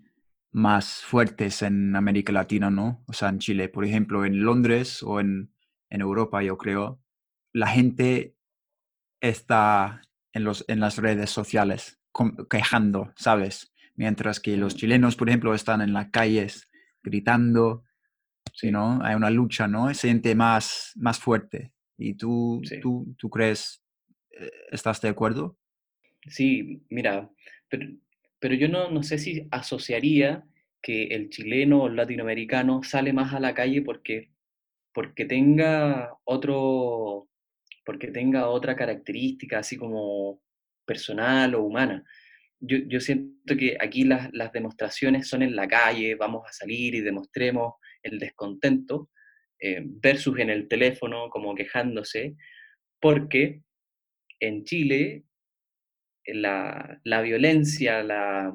más 0.52 1.04
fuertes 1.04 1.62
en 1.62 1.96
América 1.96 2.34
Latina, 2.34 2.72
¿no? 2.72 3.04
O 3.08 3.14
sea, 3.14 3.30
en 3.30 3.40
Chile, 3.40 3.70
por 3.70 3.86
ejemplo, 3.86 4.26
en 4.26 4.44
Londres 4.44 5.04
o 5.04 5.20
en 5.20 5.52
en 5.90 6.02
Europa, 6.02 6.42
yo 6.44 6.58
creo, 6.58 7.02
la 7.54 7.68
gente 7.68 8.36
está 9.22 10.02
en, 10.34 10.44
los, 10.44 10.66
en 10.68 10.80
las 10.80 10.98
redes 10.98 11.30
sociales 11.30 12.00
quejando, 12.50 13.14
¿sabes? 13.16 13.74
Mientras 13.96 14.40
que 14.40 14.58
los 14.58 14.76
chilenos, 14.76 15.16
por 15.16 15.30
ejemplo, 15.30 15.54
están 15.54 15.82
en 15.82 15.94
las 15.94 16.10
calles 16.10 16.70
gritando, 17.04 17.84
sí. 18.54 18.72
¿no? 18.72 19.00
Hay 19.04 19.16
una 19.16 19.30
lucha, 19.30 19.68
¿no? 19.68 19.88
Se 19.90 19.96
siente 19.96 20.36
más, 20.36 20.94
más 20.96 21.20
fuerte. 21.20 21.72
¿Y 21.98 22.14
tú, 22.14 22.62
tú, 22.82 23.16
tú 23.18 23.30
crees, 23.30 23.84
eh, 24.32 24.52
estás 24.72 25.02
de 25.02 25.10
acuerdo? 25.10 25.58
Sí, 26.28 26.84
mira, 26.90 27.30
pero, 27.68 27.88
pero 28.40 28.56
yo 28.56 28.70
no, 28.70 28.90
no 28.90 29.04
sé 29.04 29.18
si 29.18 29.48
asociaría 29.52 30.46
que 30.82 31.08
el 31.08 31.30
chileno 31.30 31.84
o 31.84 31.88
el 31.88 31.96
latinoamericano 31.96 32.84
sale 32.84 33.12
más 33.12 33.34
a 33.34 33.40
la 33.40 33.54
calle 33.54 33.82
porque 33.82 34.32
porque 34.94 35.26
tenga 35.26 36.14
otro, 36.26 37.29
porque 37.90 38.12
tenga 38.12 38.50
otra 38.50 38.76
característica 38.76 39.58
así 39.58 39.76
como 39.76 40.44
personal 40.86 41.56
o 41.56 41.64
humana. 41.64 42.04
Yo, 42.60 43.00
siento 43.00 43.58
que 43.58 43.78
aquí 43.80 44.04
las, 44.04 44.32
demostraciones 44.54 45.28
son 45.28 45.42
en 45.42 45.56
la 45.56 45.68
calle, 45.68 46.14
vamos 46.14 46.44
a 46.48 46.54
salir 46.54 46.94
y 46.94 47.02
demostremos 47.02 47.74
el 48.04 48.20
descontento, 48.20 49.10
eh, 49.60 49.82
versus 49.84 50.38
en 50.38 50.52
el 50.52 50.68
teléfono 50.68 51.32
como 51.32 51.56
quejándose, 51.56 52.36
porque 53.02 53.64
en 54.40 54.64
Chile 54.66 55.24
la, 56.28 57.02
la 57.04 57.22
violencia, 57.24 58.04
la, 58.04 58.54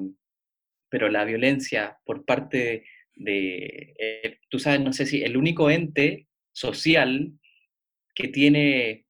pero 0.89 1.09
la 1.09 1.25
violencia 1.25 1.97
por 2.05 2.23
parte 2.23 2.85
de, 3.15 3.95
eh, 3.99 4.39
tú 4.47 4.59
sabes, 4.59 4.79
no 4.79 4.93
sé 4.93 5.05
si 5.05 5.23
el 5.23 5.35
único 5.35 5.69
ente 5.69 6.29
social 6.53 7.33
que 8.15 8.29
tiene 8.29 9.04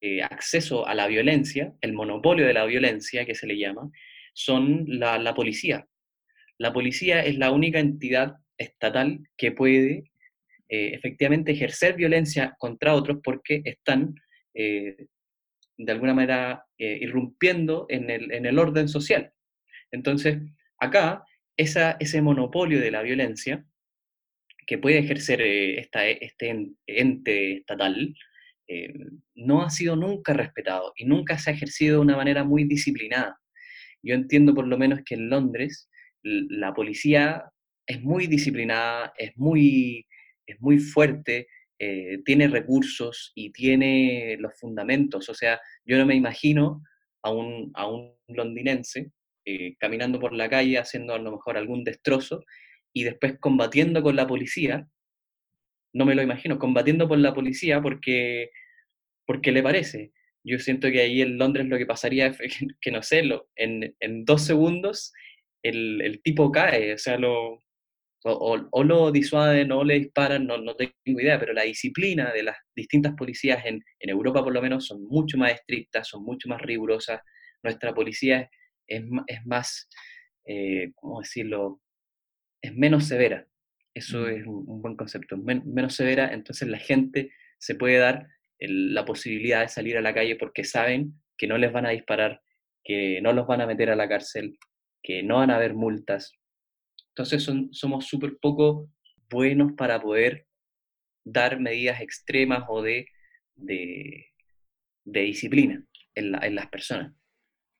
eh, 0.00 0.22
acceso 0.22 0.86
a 0.86 0.94
la 0.94 1.06
violencia, 1.06 1.72
el 1.80 1.92
monopolio 1.92 2.46
de 2.46 2.54
la 2.54 2.64
violencia 2.64 3.24
que 3.24 3.34
se 3.34 3.46
le 3.46 3.58
llama, 3.58 3.90
son 4.34 4.84
la, 4.86 5.34
policía. 5.34 5.86
La 6.58 6.72
policía 6.72 7.24
es 7.24 7.36
la 7.36 7.50
única 7.50 7.78
entidad 7.78 8.36
estatal 8.56 9.20
que 9.36 9.52
puede 9.52 10.10
eh, 10.68 10.92
efectivamente 10.94 11.52
ejercer 11.52 11.96
violencia 11.96 12.54
contra 12.58 12.94
otros 12.94 13.18
porque 13.22 13.62
están 13.64 14.14
eh, 14.54 15.06
de 15.76 15.92
alguna 15.92 16.14
manera 16.14 16.64
irrumpiendo 16.76 17.86
en 17.88 18.10
el, 18.10 18.58
orden 18.58 18.88
social. 18.88 19.32
Entonces, 19.90 20.38
acá, 20.78 21.24
esa, 21.56 21.96
ese 22.00 22.20
monopolio 22.22 22.80
de 22.80 22.90
la 22.90 23.02
violencia 23.02 23.64
que 24.70 24.78
puede 24.78 24.98
ejercer 24.98 25.40
eh, 25.42 25.80
este 25.80 26.70
ente 26.86 27.56
estatal 27.56 28.14
eh, 28.72 28.94
no 29.34 29.62
ha 29.62 29.70
sido 29.70 29.96
nunca 29.96 30.32
respetado 30.32 30.92
y 30.96 31.04
nunca 31.04 31.36
se 31.38 31.50
ha 31.50 31.54
ejercido 31.54 31.96
de 31.96 32.02
una 32.02 32.16
manera 32.16 32.44
muy 32.44 32.62
disciplinada. 32.62 33.36
Yo 34.00 34.14
entiendo 34.14 34.54
por 34.54 34.68
lo 34.68 34.78
menos 34.78 35.00
que 35.04 35.16
en 35.16 35.28
Londres 35.28 35.90
la 36.22 36.72
policía 36.72 37.50
es 37.84 38.00
muy 38.00 38.28
disciplinada, 38.28 39.12
es 39.18 39.36
muy, 39.36 40.06
es 40.46 40.60
muy 40.60 40.78
fuerte, 40.78 41.48
eh, 41.80 42.18
tiene 42.24 42.46
recursos 42.46 43.32
y 43.34 43.50
tiene 43.50 44.36
los 44.38 44.56
fundamentos. 44.56 45.28
O 45.28 45.34
sea, 45.34 45.60
yo 45.84 45.98
no 45.98 46.06
me 46.06 46.14
imagino 46.14 46.80
a 47.24 47.32
un, 47.32 47.72
a 47.74 47.90
un 47.90 48.14
londinense 48.28 49.10
caminando 49.80 50.20
por 50.20 50.32
la 50.32 50.48
calle 50.48 50.78
haciendo 50.78 51.12
a 51.12 51.18
lo 51.18 51.32
mejor 51.32 51.56
algún 51.56 51.82
destrozo 51.82 52.44
y 52.92 53.02
después 53.02 53.36
combatiendo 53.40 54.00
con 54.00 54.14
la 54.14 54.28
policía, 54.28 54.86
no 55.92 56.04
me 56.04 56.14
lo 56.14 56.22
imagino, 56.22 56.58
combatiendo 56.58 57.08
con 57.08 57.22
la 57.22 57.34
policía 57.34 57.80
porque, 57.82 58.50
le 59.26 59.62
parece. 59.62 60.12
Yo 60.44 60.58
siento 60.58 60.90
que 60.90 61.00
ahí 61.02 61.22
en 61.22 61.38
Londres 61.38 61.66
lo 61.66 61.78
que 61.78 61.86
pasaría 61.86 62.26
es 62.26 62.38
que, 62.80 62.90
no 62.90 63.02
sé, 63.02 63.22
lo, 63.22 63.48
en, 63.56 63.94
dos 64.24 64.42
segundos 64.44 65.12
el, 65.62 66.20
tipo 66.24 66.50
cae, 66.50 66.94
o 66.94 66.98
sea, 66.98 67.18
lo, 67.18 67.62
o, 68.24 68.84
lo 68.84 69.12
disuaden 69.12 69.72
o 69.72 69.84
le 69.84 69.98
disparan, 70.00 70.46
no, 70.46 70.58
no, 70.58 70.74
tengo 70.76 70.92
idea, 71.06 71.38
pero 71.38 71.52
la 71.52 71.62
disciplina 71.62 72.32
de 72.32 72.44
las 72.44 72.56
distintas 72.74 73.14
policías 73.14 73.64
en, 73.66 73.82
Europa 74.00 74.42
por 74.42 74.52
lo 74.52 74.62
menos 74.62 74.86
son 74.86 75.04
mucho 75.04 75.38
más 75.38 75.52
estrictas, 75.52 76.08
son 76.08 76.24
mucho 76.24 76.48
más 76.48 76.60
rigurosas. 76.62 77.20
Nuestra 77.62 77.94
policía 77.94 78.50
es, 78.86 79.02
es 79.26 79.46
más, 79.46 79.88
eh, 80.46 80.92
¿cómo 80.94 81.20
decirlo?, 81.20 81.80
es 82.62 82.74
menos 82.74 83.06
severa. 83.06 83.46
Eso 83.94 84.28
es 84.28 84.46
un, 84.46 84.80
buen 84.80 84.96
concepto. 84.96 85.36
menos 85.36 85.94
severa, 85.94 86.32
entonces 86.32 86.68
la 86.68 86.78
gente 86.78 87.32
se 87.58 87.74
puede 87.74 87.98
dar 87.98 88.28
la 88.58 89.04
posibilidad 89.04 89.62
de 89.62 89.68
salir 89.68 89.96
a 89.96 90.02
la 90.02 90.14
calle 90.14 90.36
porque 90.36 90.64
saben 90.64 91.14
que 91.36 91.46
no 91.46 91.58
les 91.58 91.72
van 91.72 91.86
a 91.86 91.90
disparar, 91.90 92.42
que 92.84 93.20
no 93.22 93.32
los 93.32 93.46
van 93.46 93.60
a 93.60 93.66
meter 93.66 93.90
a 93.90 93.96
la 93.96 94.08
cárcel, 94.08 94.58
que 95.02 95.22
no 95.22 95.36
van 95.36 95.50
a 95.50 95.56
haber 95.56 95.74
multas. 95.74 96.32
Entonces 97.08 97.42
son, 97.42 97.72
somos 97.72 98.06
súper 98.06 98.36
poco 98.40 98.90
buenos 99.28 99.72
para 99.72 100.00
poder 100.00 100.46
dar 101.24 101.58
medidas 101.60 102.00
extremas 102.00 102.64
o 102.68 102.82
de, 102.82 103.06
de, 103.56 104.26
disciplina 105.04 105.84
en, 106.14 106.42
en 106.42 106.54
las 106.54 106.68
personas. 106.68 107.14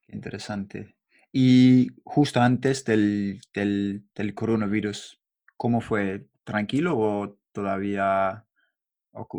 Interesante. 0.09 0.95
Y 1.33 1.89
justo 2.05 2.41
antes 2.41 2.85
del, 2.85 3.41
del, 3.55 4.05
del 4.15 4.35
coronavirus, 4.35 5.20
¿cómo 5.61 5.83
fue? 5.83 6.27
¿Tranquilo 6.43 6.97
o 6.99 7.39
todavía 7.53 8.47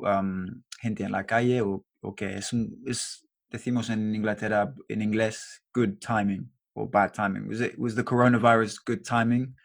am, 0.06 0.64
gente 0.80 1.04
en 1.04 1.12
la 1.12 1.26
calle 1.26 1.62
o, 1.62 1.84
o 2.02 2.14
qué? 2.14 2.38
Es, 2.38 2.54
un- 2.54 2.84
es, 2.86 3.28
decimos 3.50 3.90
en 3.90 4.14
Inglaterra, 4.14 4.72
en 4.88 5.02
inglés, 5.02 5.64
good 5.74 5.98
timing 5.98 6.48
o 6.74 6.88
bad 6.88 7.12
timing. 7.12 7.48
Was 7.48 7.62
it, 7.62 7.74
was 7.76 7.96
the 7.96 8.04
coronavirus 8.04 8.80
good 8.86 9.02
timing? 9.02 9.56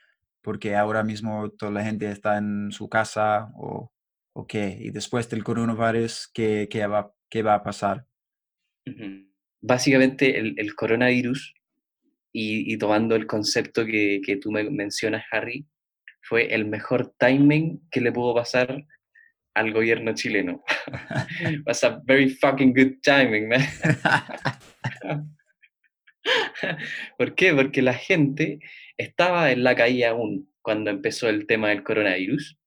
Porque 0.40 0.74
ahora 0.74 1.02
mismo 1.02 1.50
toda 1.50 1.72
la 1.72 1.84
gente 1.84 2.10
está 2.10 2.38
en 2.38 2.72
su 2.72 2.88
casa 2.88 3.50
o, 3.54 3.92
o 4.32 4.46
qué. 4.46 4.78
Y 4.80 4.90
después 4.92 5.28
del 5.28 5.44
coronavirus, 5.44 6.30
¿qué, 6.32 6.68
qué 6.70 6.86
va, 6.86 7.12
qué 7.28 7.42
va 7.42 7.56
a 7.56 7.62
pasar? 7.62 8.06
Básicamente 9.60 10.38
el, 10.38 10.54
el 10.56 10.74
coronavirus, 10.74 11.52
y, 12.32 12.72
y 12.72 12.78
tomando 12.78 13.14
el 13.14 13.26
concepto 13.26 13.84
que, 13.84 14.20
que 14.24 14.36
tú 14.38 14.50
me 14.50 14.62
mencionas, 14.70 15.24
Harry, 15.30 15.66
fue 16.28 16.52
el 16.54 16.66
mejor 16.66 17.14
timing 17.18 17.80
que 17.90 18.00
le 18.00 18.12
pudo 18.12 18.34
pasar 18.34 18.84
al 19.54 19.72
gobierno 19.72 20.14
chileno. 20.14 20.62
Was 21.66 21.84
a 21.84 22.00
very 22.04 22.28
fucking 22.30 22.74
good 22.74 23.00
timing, 23.02 23.48
man. 23.48 23.60
¿Por 27.18 27.34
qué? 27.34 27.54
Porque 27.54 27.82
la 27.82 27.94
gente 27.94 28.58
estaba 28.96 29.50
en 29.52 29.62
la 29.62 29.74
calle 29.74 30.04
aún 30.06 30.52
cuando 30.62 30.90
empezó 30.90 31.28
el 31.28 31.46
tema 31.46 31.68
del 31.68 31.84
coronavirus, 31.84 32.58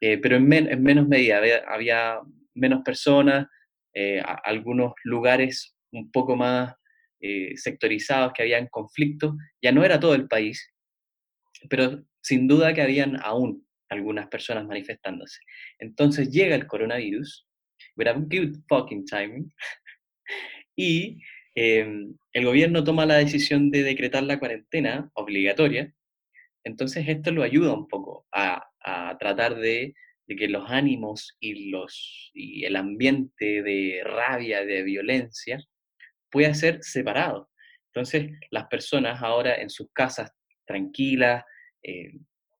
eh, 0.00 0.18
pero 0.18 0.36
en, 0.36 0.48
men- 0.48 0.70
en 0.70 0.82
menos 0.82 1.06
medida. 1.08 1.38
Había, 1.38 1.58
había 1.68 2.18
menos 2.54 2.82
personas, 2.84 3.46
eh, 3.94 4.20
a- 4.20 4.40
algunos 4.44 4.92
lugares 5.04 5.76
un 5.92 6.10
poco 6.10 6.34
más 6.36 6.74
eh, 7.20 7.52
sectorizados 7.56 8.32
que 8.34 8.42
habían 8.42 8.66
conflictos. 8.68 9.34
Ya 9.62 9.72
no 9.72 9.84
era 9.84 10.00
todo 10.00 10.14
el 10.14 10.26
país, 10.26 10.68
pero 11.70 12.02
sin 12.24 12.48
duda 12.48 12.72
que 12.72 12.82
habían 12.82 13.20
aún 13.22 13.66
algunas 13.90 14.28
personas 14.28 14.66
manifestándose. 14.66 15.40
Entonces 15.78 16.30
llega 16.30 16.56
el 16.56 16.66
coronavirus, 16.66 17.46
with 17.96 18.08
a 18.08 18.14
good 18.14 18.56
fucking 18.66 19.04
timing, 19.04 19.52
y 20.76 21.20
eh, 21.54 21.86
el 22.32 22.44
gobierno 22.44 22.82
toma 22.82 23.06
la 23.06 23.16
decisión 23.16 23.70
de 23.70 23.82
decretar 23.82 24.22
la 24.22 24.38
cuarentena 24.38 25.10
obligatoria, 25.14 25.92
entonces 26.64 27.06
esto 27.06 27.30
lo 27.30 27.42
ayuda 27.42 27.74
un 27.74 27.86
poco 27.86 28.26
a, 28.32 28.66
a 28.80 29.18
tratar 29.18 29.56
de, 29.56 29.94
de 30.26 30.36
que 30.36 30.48
los 30.48 30.70
ánimos 30.70 31.36
y, 31.38 31.70
los, 31.70 32.30
y 32.32 32.64
el 32.64 32.76
ambiente 32.76 33.62
de 33.62 34.00
rabia, 34.02 34.64
de 34.64 34.82
violencia, 34.82 35.62
pueda 36.30 36.54
ser 36.54 36.82
separado. 36.82 37.50
Entonces 37.92 38.32
las 38.50 38.66
personas 38.66 39.22
ahora 39.22 39.56
en 39.56 39.68
sus 39.68 39.88
casas 39.92 40.32
tranquilas, 40.66 41.44
eh, 41.84 42.12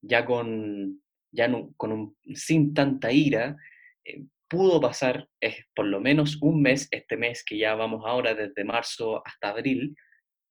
ya 0.03 0.25
con, 0.27 1.03
ya 1.33 1.49
no- 1.49 1.73
con 1.79 1.93
un, 1.93 2.17
sin 2.37 2.75
tanta 2.75 3.13
ira, 3.13 3.57
eh, 4.05 4.25
pudo 4.49 4.81
pasar 4.81 5.29
es, 5.41 5.57
por 5.75 5.87
lo 5.87 6.01
menos 6.01 6.39
un 6.43 6.63
mes, 6.63 6.89
este 6.93 7.17
mes 7.17 7.45
que 7.45 7.59
ya 7.59 7.75
vamos 7.75 8.05
ahora 8.07 8.35
desde 8.35 8.65
marzo 8.65 9.23
hasta 9.27 9.51
abril, 9.51 9.97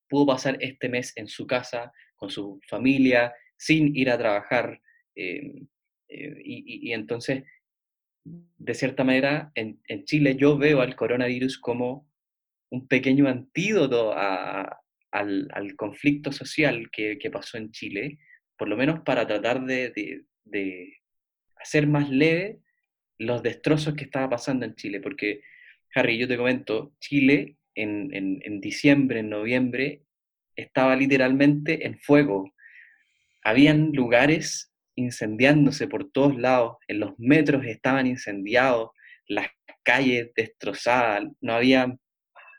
pudo 0.10 0.26
pasar 0.28 0.58
este 0.62 0.90
mes 0.90 1.14
en 1.18 1.28
su 1.28 1.48
casa, 1.48 1.92
con 2.18 2.30
su 2.30 2.60
familia, 2.70 3.34
sin 3.58 3.96
ir 3.96 4.10
a 4.12 4.18
trabajar. 4.18 4.82
eh, 5.16 5.64
eh, 6.10 6.36
y, 6.44 6.56
y- 6.88 6.90
y 6.90 6.94
entonces, 6.94 7.44
de 8.26 8.74
cierta 8.74 9.04
manera, 9.04 9.52
en, 9.56 9.82
en 9.88 10.06
Chile 10.06 10.36
yo 10.38 10.58
veo 10.58 10.82
al 10.82 10.96
coronavirus 10.96 11.58
como 11.60 12.08
un 12.72 12.88
pequeño 12.88 13.28
antídoto 13.28 14.14
a- 14.14 14.80
al, 15.12 15.48
al 15.54 15.76
conflicto 15.76 16.32
social 16.32 16.90
que, 16.92 17.18
que 17.20 17.30
pasó 17.32 17.58
en 17.58 17.72
Chile, 17.72 18.18
por 18.58 18.68
lo 18.70 18.78
menos 18.78 19.02
para 19.02 19.28
tratar 19.28 19.66
de, 19.66 19.92
de- 20.46 20.94
hacer 21.58 21.88
más 21.88 22.10
leve 22.10 22.60
los 23.20 23.44
destrozos 23.44 23.96
que 23.96 24.06
estaba 24.06 24.30
pasando 24.32 24.66
en 24.66 24.76
Chile, 24.76 25.02
porque, 25.02 25.42
Harry, 25.96 26.18
yo 26.20 26.28
te 26.28 26.38
comento, 26.38 26.94
Chile 27.00 27.58
en, 27.76 28.14
en- 28.16 28.42
en 28.44 28.62
diciembre, 28.62 29.20
en 29.20 29.30
noviembre, 29.30 30.04
estaba 30.56 30.96
literalmente 30.96 31.86
en 31.88 32.00
fuego. 32.00 32.54
Habían 33.44 33.92
lugares 33.94 34.72
incendiándose 34.96 35.88
por 35.88 36.12
todos 36.12 36.38
lados, 36.38 36.78
en 36.88 37.00
los 37.00 37.14
metros 37.20 37.66
estaban 37.66 38.08
incendiados, 38.08 38.92
las 39.28 39.48
calles 39.84 40.32
destrozadas, 40.36 41.26
no 41.42 41.54
había, 41.54 41.98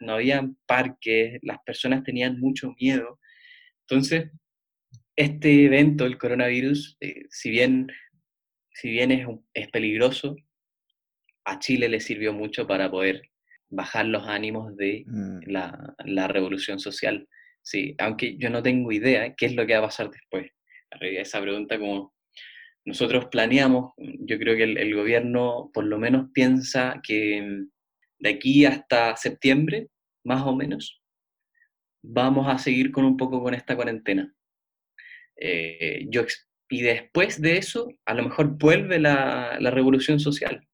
no 0.01 0.15
había 0.15 0.49
parques, 0.67 1.39
las 1.43 1.59
personas 1.65 2.05
tenían 2.05 2.41
mucho 2.41 2.75
miedo. 2.81 3.21
Entonces, 3.89 4.31
este 5.17 5.65
evento, 5.65 6.07
el 6.07 6.19
coronavirus, 6.19 6.97
eh, 7.01 7.27
si 7.31 7.51
bien, 7.51 7.89
si 8.73 8.91
bien 8.91 9.13
es, 9.53 9.69
peligroso, 9.69 10.37
a 11.45 11.59
Chile 11.59 11.89
le 11.89 12.01
sirvió 12.01 12.33
mucho 12.33 12.67
para 12.67 12.91
poder 12.91 13.23
bajar 13.69 14.07
los 14.07 14.27
ánimos 14.27 14.77
de 14.77 15.05
Mm, 15.07 15.41
la, 15.47 15.95
la 16.05 16.29
revolución 16.29 16.79
social. 16.79 17.29
Sí, 17.63 17.95
aunque 17.99 18.37
yo 18.39 18.51
no 18.51 18.63
tengo 18.63 18.93
idea 18.93 19.35
qué 19.35 19.47
es 19.47 19.55
lo 19.55 19.67
que 19.67 19.75
va 19.75 19.81
a 19.81 19.89
pasar 19.89 20.11
después. 20.11 20.51
Esa 21.01 21.41
pregunta 21.41 21.79
como 21.79 22.15
nosotros 22.85 23.27
planeamos, 23.27 23.93
yo 23.99 24.39
creo 24.39 24.57
que 24.57 24.65
el, 24.65 24.79
el 24.79 24.95
gobierno 24.95 25.71
por 25.73 25.85
lo 25.85 25.99
menos 25.99 26.31
piensa 26.33 27.01
que 27.03 27.41
mm, 27.43 27.71
de 28.21 28.31
aquí 28.31 28.65
hasta 28.65 29.17
septiembre, 29.17 29.89
más 30.25 30.43
o 30.43 30.55
menos, 30.55 31.03
vamos 32.03 32.49
a 32.49 32.59
seguir 32.59 32.91
con 32.93 33.05
un 33.05 33.17
poco 33.17 33.43
con 33.43 33.55
esta 33.55 33.77
cuarentena. 33.77 34.34
Eh, 35.37 36.07
yo, 36.11 36.23
y 36.71 36.83
después 36.83 37.41
de 37.41 37.59
eso, 37.59 37.89
a 38.07 38.15
lo 38.15 38.25
mejor 38.25 38.59
vuelve 38.59 38.99
la, 38.99 39.59
la 39.61 39.71
revolución 39.71 40.21
social. 40.21 40.67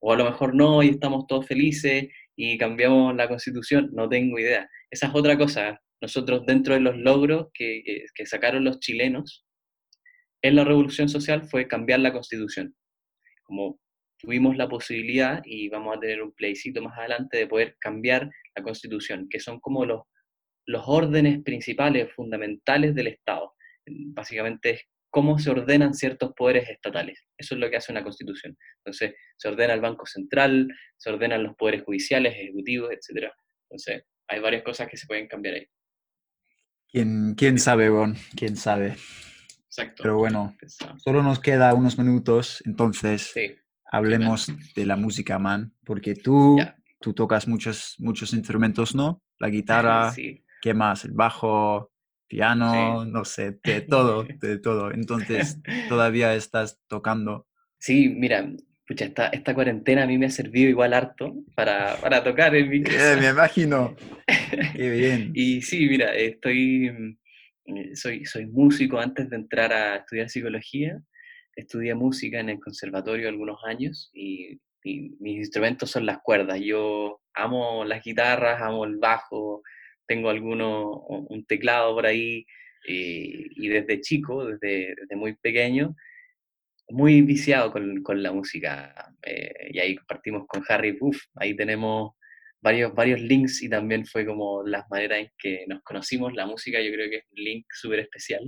O 0.00 0.12
a 0.12 0.16
lo 0.16 0.24
mejor 0.24 0.54
no, 0.54 0.82
y 0.82 0.90
estamos 0.90 1.26
todos 1.26 1.46
felices 1.46 2.08
y 2.36 2.58
cambiamos 2.58 3.14
la 3.16 3.28
constitución, 3.28 3.90
no 3.92 4.08
tengo 4.08 4.38
idea. 4.38 4.68
Esa 4.90 5.06
es 5.08 5.14
otra 5.14 5.36
cosa. 5.38 5.80
Nosotros 6.00 6.44
dentro 6.46 6.74
de 6.74 6.80
los 6.80 6.96
logros 6.96 7.48
que, 7.54 7.82
que- 7.84 8.04
que 8.14 8.26
sacaron 8.26 8.64
los 8.64 8.78
chilenos 8.80 9.46
en 10.42 10.56
la 10.56 10.64
revolución 10.64 11.08
social 11.08 11.48
fue 11.48 11.66
cambiar 11.68 12.00
la 12.00 12.12
constitución. 12.12 12.74
Como 13.44 13.80
tuvimos 14.18 14.56
la 14.56 14.68
posibilidad, 14.68 15.42
y 15.44 15.68
vamos 15.68 15.96
a 15.96 16.00
tener 16.00 16.22
un 16.22 16.32
plebiscito 16.32 16.82
más 16.82 16.98
adelante, 16.98 17.38
de 17.38 17.46
poder 17.46 17.76
cambiar 17.80 18.30
la 18.54 18.62
constitución, 18.62 19.28
que 19.30 19.40
son 19.40 19.60
como 19.60 19.84
los, 19.84 20.02
los 20.66 20.82
órdenes 20.86 21.42
principales, 21.42 22.12
fundamentales 22.14 22.94
del 22.94 23.08
Estado. 23.08 23.54
Básicamente 23.86 24.70
es 24.70 24.82
cómo 25.10 25.38
se 25.38 25.50
ordenan 25.50 25.94
ciertos 25.94 26.32
poderes 26.36 26.68
estatales. 26.68 27.24
Eso 27.38 27.54
es 27.54 27.60
lo 27.60 27.70
que 27.70 27.76
hace 27.76 27.92
una 27.92 28.02
constitución. 28.02 28.56
Entonces, 28.84 29.14
se 29.36 29.48
ordena 29.48 29.74
el 29.74 29.80
Banco 29.80 30.04
Central, 30.06 30.68
se 30.96 31.10
ordenan 31.10 31.42
los 31.42 31.56
poderes 31.56 31.84
judiciales, 31.84 32.34
ejecutivos, 32.34 32.90
etc. 32.90 33.32
Entonces, 33.70 34.04
hay 34.28 34.40
varias 34.40 34.62
cosas 34.62 34.88
que 34.88 34.96
se 34.96 35.06
pueden 35.06 35.26
cambiar 35.26 35.54
ahí. 35.54 35.66
¿Quién, 36.90 37.34
quién 37.34 37.58
sabe, 37.58 37.88
Ron? 37.88 38.16
¿Quién 38.36 38.56
sabe? 38.56 38.96
Exacto. 39.66 40.02
Pero 40.02 40.18
bueno, 40.18 40.56
solo 40.98 41.22
nos 41.22 41.40
queda 41.40 41.74
unos 41.74 41.98
minutos, 41.98 42.62
entonces 42.64 43.30
Sí, 43.34 43.54
hablemos 43.84 44.48
de 44.74 44.86
la 44.86 44.96
música, 44.96 45.38
man, 45.38 45.74
porque 45.84 46.14
tú, 46.14 46.58
tú 47.00 47.12
tocas 47.12 47.46
muchos, 47.48 47.96
muchos 47.98 48.32
instrumentos, 48.32 48.94
¿no? 48.94 49.22
La 49.38 49.48
guitarra, 49.50 50.12
Sí, 50.12 50.44
¿qué 50.62 50.74
más? 50.74 51.04
El 51.04 51.12
bajo, 51.12 51.92
piano, 52.28 53.04
no 53.04 53.24
sé, 53.24 53.58
de 53.64 53.80
todo, 53.82 54.24
de 54.40 54.58
todo. 54.58 54.90
Entonces, 54.92 55.58
todavía 55.88 56.34
estás 56.34 56.78
tocando. 56.88 57.46
Sí, 57.78 58.08
mira, 58.08 58.48
pucha, 58.86 59.04
esta, 59.06 59.28
esta 59.28 59.54
cuarentena 59.54 60.04
a 60.04 60.06
mí 60.06 60.18
me 60.18 60.26
ha 60.26 60.30
servido 60.30 60.68
igual 60.70 60.94
harto 60.94 61.34
para, 61.54 61.96
para 62.00 62.22
tocar 62.24 62.54
en 62.54 62.68
mi 62.68 62.78
Eh, 62.78 62.82
casa. 62.82 63.20
me 63.20 63.28
imagino. 63.30 63.94
Qué 64.74 64.90
bien. 64.90 65.32
Y 65.34 65.62
sí, 65.62 65.86
mira, 65.86 66.14
estoy, 66.14 66.90
mm, 66.90 67.18
eh, 67.76 67.96
soy, 67.96 68.24
soy 68.24 68.46
músico 68.46 68.98
antes 68.98 69.28
de 69.30 69.36
entrar 69.36 69.72
a 69.72 69.96
estudiar 69.96 70.28
psicología. 70.28 71.00
Estudié 71.54 71.94
música 71.94 72.40
en 72.40 72.50
el 72.50 72.60
conservatorio 72.60 73.28
algunos 73.28 73.58
años 73.64 74.10
y, 74.12 74.60
y 74.84 75.16
mis 75.20 75.38
instrumentos 75.38 75.90
son 75.90 76.04
las 76.06 76.18
cuerdas. 76.22 76.60
Yo 76.62 77.20
amo 77.34 77.84
las 77.84 78.02
guitarras, 78.04 78.60
amo 78.60 78.84
el 78.84 78.96
bajo, 78.98 79.62
tengo 80.06 80.30
alguno, 80.30 80.90
un 81.08 81.44
teclado 81.46 81.94
por 81.94 82.06
ahí 82.06 82.46
eh, 82.88 83.46
y 83.56 83.68
desde 83.68 84.00
chico, 84.00 84.44
desde, 84.46 84.94
desde 84.94 85.16
muy 85.16 85.34
pequeño, 85.36 85.94
muy 86.88 87.22
viciado 87.22 87.72
con, 87.72 88.02
con 88.02 88.22
la 88.22 88.32
música. 88.32 88.94
eh, 89.22 89.70
y 89.72 89.78
ahí 89.80 89.96
compartimos 89.96 90.46
con 90.46 90.62
Harry, 90.68 90.96
uff, 91.00 91.18
ahí 91.34 91.54
tenemos 91.56 92.12
varios, 92.60 92.94
varios 92.94 93.20
links 93.20 93.62
y 93.62 93.68
también 93.68 94.06
fue 94.06 94.24
como 94.24 94.62
las 94.64 94.84
maneras 94.90 95.18
en 95.20 95.30
que 95.38 95.64
nos 95.68 95.82
conocimos. 95.82 96.32
La 96.34 96.46
música 96.46 96.80
yo 96.80 96.92
creo 96.92 97.10
que 97.10 97.16
es 97.18 97.24
un 97.30 97.44
link 97.44 97.66
súper 97.72 98.00
especial. 98.00 98.42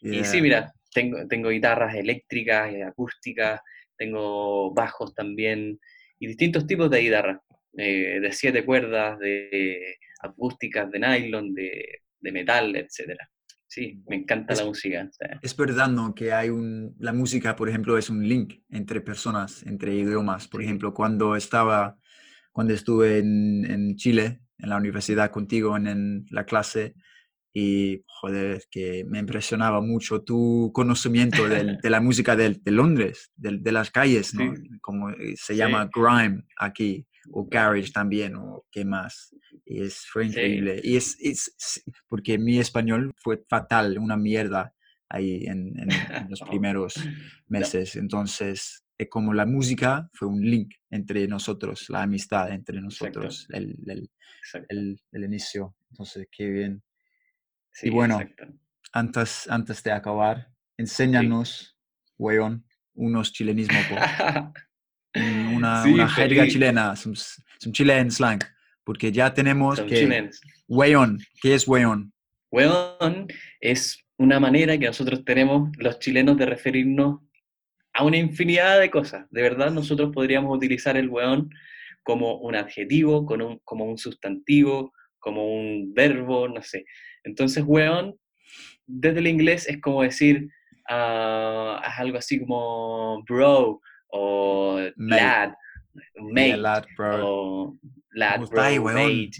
Y 0.00 0.24
sí, 0.24 0.36
Yeah. 0.36 0.42
mira, 0.42 0.72
tengo, 0.92 1.26
tengo 1.28 1.48
guitarras 1.50 1.94
eléctricas, 1.94 2.72
acústicas, 2.86 3.60
tengo 3.96 4.72
bajos 4.74 5.14
también 5.14 5.78
y 6.18 6.26
distintos 6.26 6.66
tipos 6.66 6.90
de 6.90 7.00
guitarras, 7.00 7.38
eh, 7.76 8.18
de 8.20 8.32
siete 8.32 8.64
cuerdas, 8.64 9.18
de 9.18 9.96
acústicas, 10.22 10.90
de 10.90 10.98
nylon, 10.98 11.54
de, 11.54 12.02
de 12.20 12.32
metal, 12.32 12.74
etc. 12.76 13.18
Sí, 13.66 14.02
me 14.06 14.16
encanta 14.16 14.54
la 14.54 14.64
música. 14.64 15.10
Es 15.40 15.56
verdad, 15.56 15.88
¿no? 15.88 16.14
Que 16.14 16.32
hay 16.32 16.50
un... 16.50 16.94
La 16.98 17.12
música, 17.12 17.56
por 17.56 17.68
ejemplo, 17.68 17.96
es 17.96 18.10
un 18.10 18.26
link 18.28 18.62
entre 18.68 19.00
personas, 19.00 19.62
entre 19.64 19.94
idiomas. 19.94 20.46
Por 20.46 20.62
ejemplo, 20.62 20.92
cuando 20.92 21.36
estaba, 21.36 21.96
cuando 22.52 22.74
estuve 22.74 23.18
en, 23.18 23.64
en 23.70 23.96
Chile, 23.96 24.40
en 24.58 24.68
la 24.68 24.76
universidad 24.76 25.30
contigo, 25.30 25.76
en, 25.76 25.86
en 25.86 26.26
la 26.30 26.44
clase, 26.44 26.94
y 27.54 28.02
joder, 28.06 28.62
que 28.70 29.04
me 29.06 29.18
impresionaba 29.18 29.80
mucho 29.80 30.22
tu 30.22 30.70
conocimiento 30.72 31.46
de, 31.48 31.76
de 31.82 31.90
la 31.90 32.00
música 32.00 32.34
de, 32.34 32.60
de 32.62 32.70
Londres, 32.70 33.30
de, 33.36 33.58
de, 33.58 33.72
las 33.72 33.90
calles, 33.90 34.34
¿no? 34.34 34.54
Como 34.80 35.10
eh, 35.10 35.34
se 35.36 35.54
llama 35.54 35.90
grime 35.94 36.44
aquí, 36.56 37.06
o 37.30 37.46
garage 37.46 37.92
también, 37.92 38.36
o 38.36 38.64
qué 38.70 38.84
más. 38.84 39.34
Y 39.64 39.82
es, 39.82 40.06
fue 40.06 40.26
increíble. 40.26 40.80
Y 40.82 40.96
es, 40.96 41.16
es, 41.20 41.84
porque 42.08 42.38
mi 42.38 42.58
español 42.58 43.12
fue 43.16 43.42
fatal, 43.48 43.98
una 43.98 44.16
mierda 44.16 44.74
ahí 45.08 45.44
en, 45.46 45.78
en, 45.78 45.88
los 46.28 46.40
primeros 46.50 46.94
meses. 47.48 47.96
Entonces, 47.96 48.84
es 48.98 49.08
como 49.08 49.34
la 49.34 49.46
música 49.46 50.08
fue 50.12 50.28
un 50.28 50.40
link 50.40 50.74
entre 50.90 51.26
nosotros, 51.28 51.86
la 51.88 52.02
amistad 52.02 52.50
entre 52.50 52.80
nosotros, 52.80 53.46
el, 53.50 53.76
el, 53.86 54.10
el, 54.68 55.00
el, 55.12 55.24
inicio. 55.24 55.76
Entonces, 55.90 56.26
qué 56.30 56.48
bien 56.48 56.82
y 57.80 57.90
bueno, 57.90 58.20
antes, 58.92 59.48
antes 59.48 59.82
de 59.82 59.92
acabar, 59.92 60.52
enséñanos, 60.76 61.76
weón, 62.18 62.66
unos 62.94 63.32
chilenismos. 63.32 63.82
una, 65.14 65.84
una 65.84 66.08
jerga 66.08 66.46
chilena, 66.46 66.94
un 67.04 67.72
chilen 67.72 68.10
slang, 68.10 68.40
porque 68.84 69.12
ya 69.12 69.32
tenemos 69.32 69.80
que... 69.80 70.30
Weón, 70.68 71.18
¿qué 71.40 71.54
es 71.54 71.68
weón? 71.68 72.12
Weón 72.50 73.28
es 73.60 74.04
una 74.16 74.40
manera 74.40 74.78
que 74.78 74.86
nosotros 74.86 75.24
tenemos 75.24 75.70
los 75.78 75.98
chilenos 75.98 76.36
de 76.36 76.46
referirnos 76.46 77.20
a 77.94 78.04
una 78.04 78.16
infinidad 78.16 78.80
de 78.80 78.90
cosas. 78.90 79.26
De 79.30 79.42
verdad, 79.42 79.70
nosotros 79.70 80.10
podríamos 80.12 80.56
utilizar 80.56 80.96
el 80.96 81.08
weón 81.08 81.50
como 82.02 82.38
un 82.38 82.54
adjetivo, 82.54 83.26
como 83.26 83.46
un, 83.46 83.60
como 83.64 83.84
un 83.84 83.98
sustantivo, 83.98 84.92
como 85.18 85.46
un 85.46 85.92
verbo, 85.94 86.48
no 86.48 86.62
sé. 86.62 86.84
Entonces, 87.22 87.64
weón, 87.66 88.16
desde 88.86 89.20
el 89.20 89.26
inglés 89.26 89.68
es 89.68 89.80
como 89.80 90.02
decir, 90.02 90.48
uh, 90.90 91.78
es 91.86 91.98
algo 91.98 92.18
así 92.18 92.40
como 92.40 93.22
bro 93.24 93.80
o 94.12 94.80
lad, 94.96 95.54
mate, 96.16 96.56
lad, 96.56 96.84
bro. 96.96 97.18
o 97.22 97.78
lad, 98.12 98.40
bro, 98.40 98.92
mate. 98.92 99.32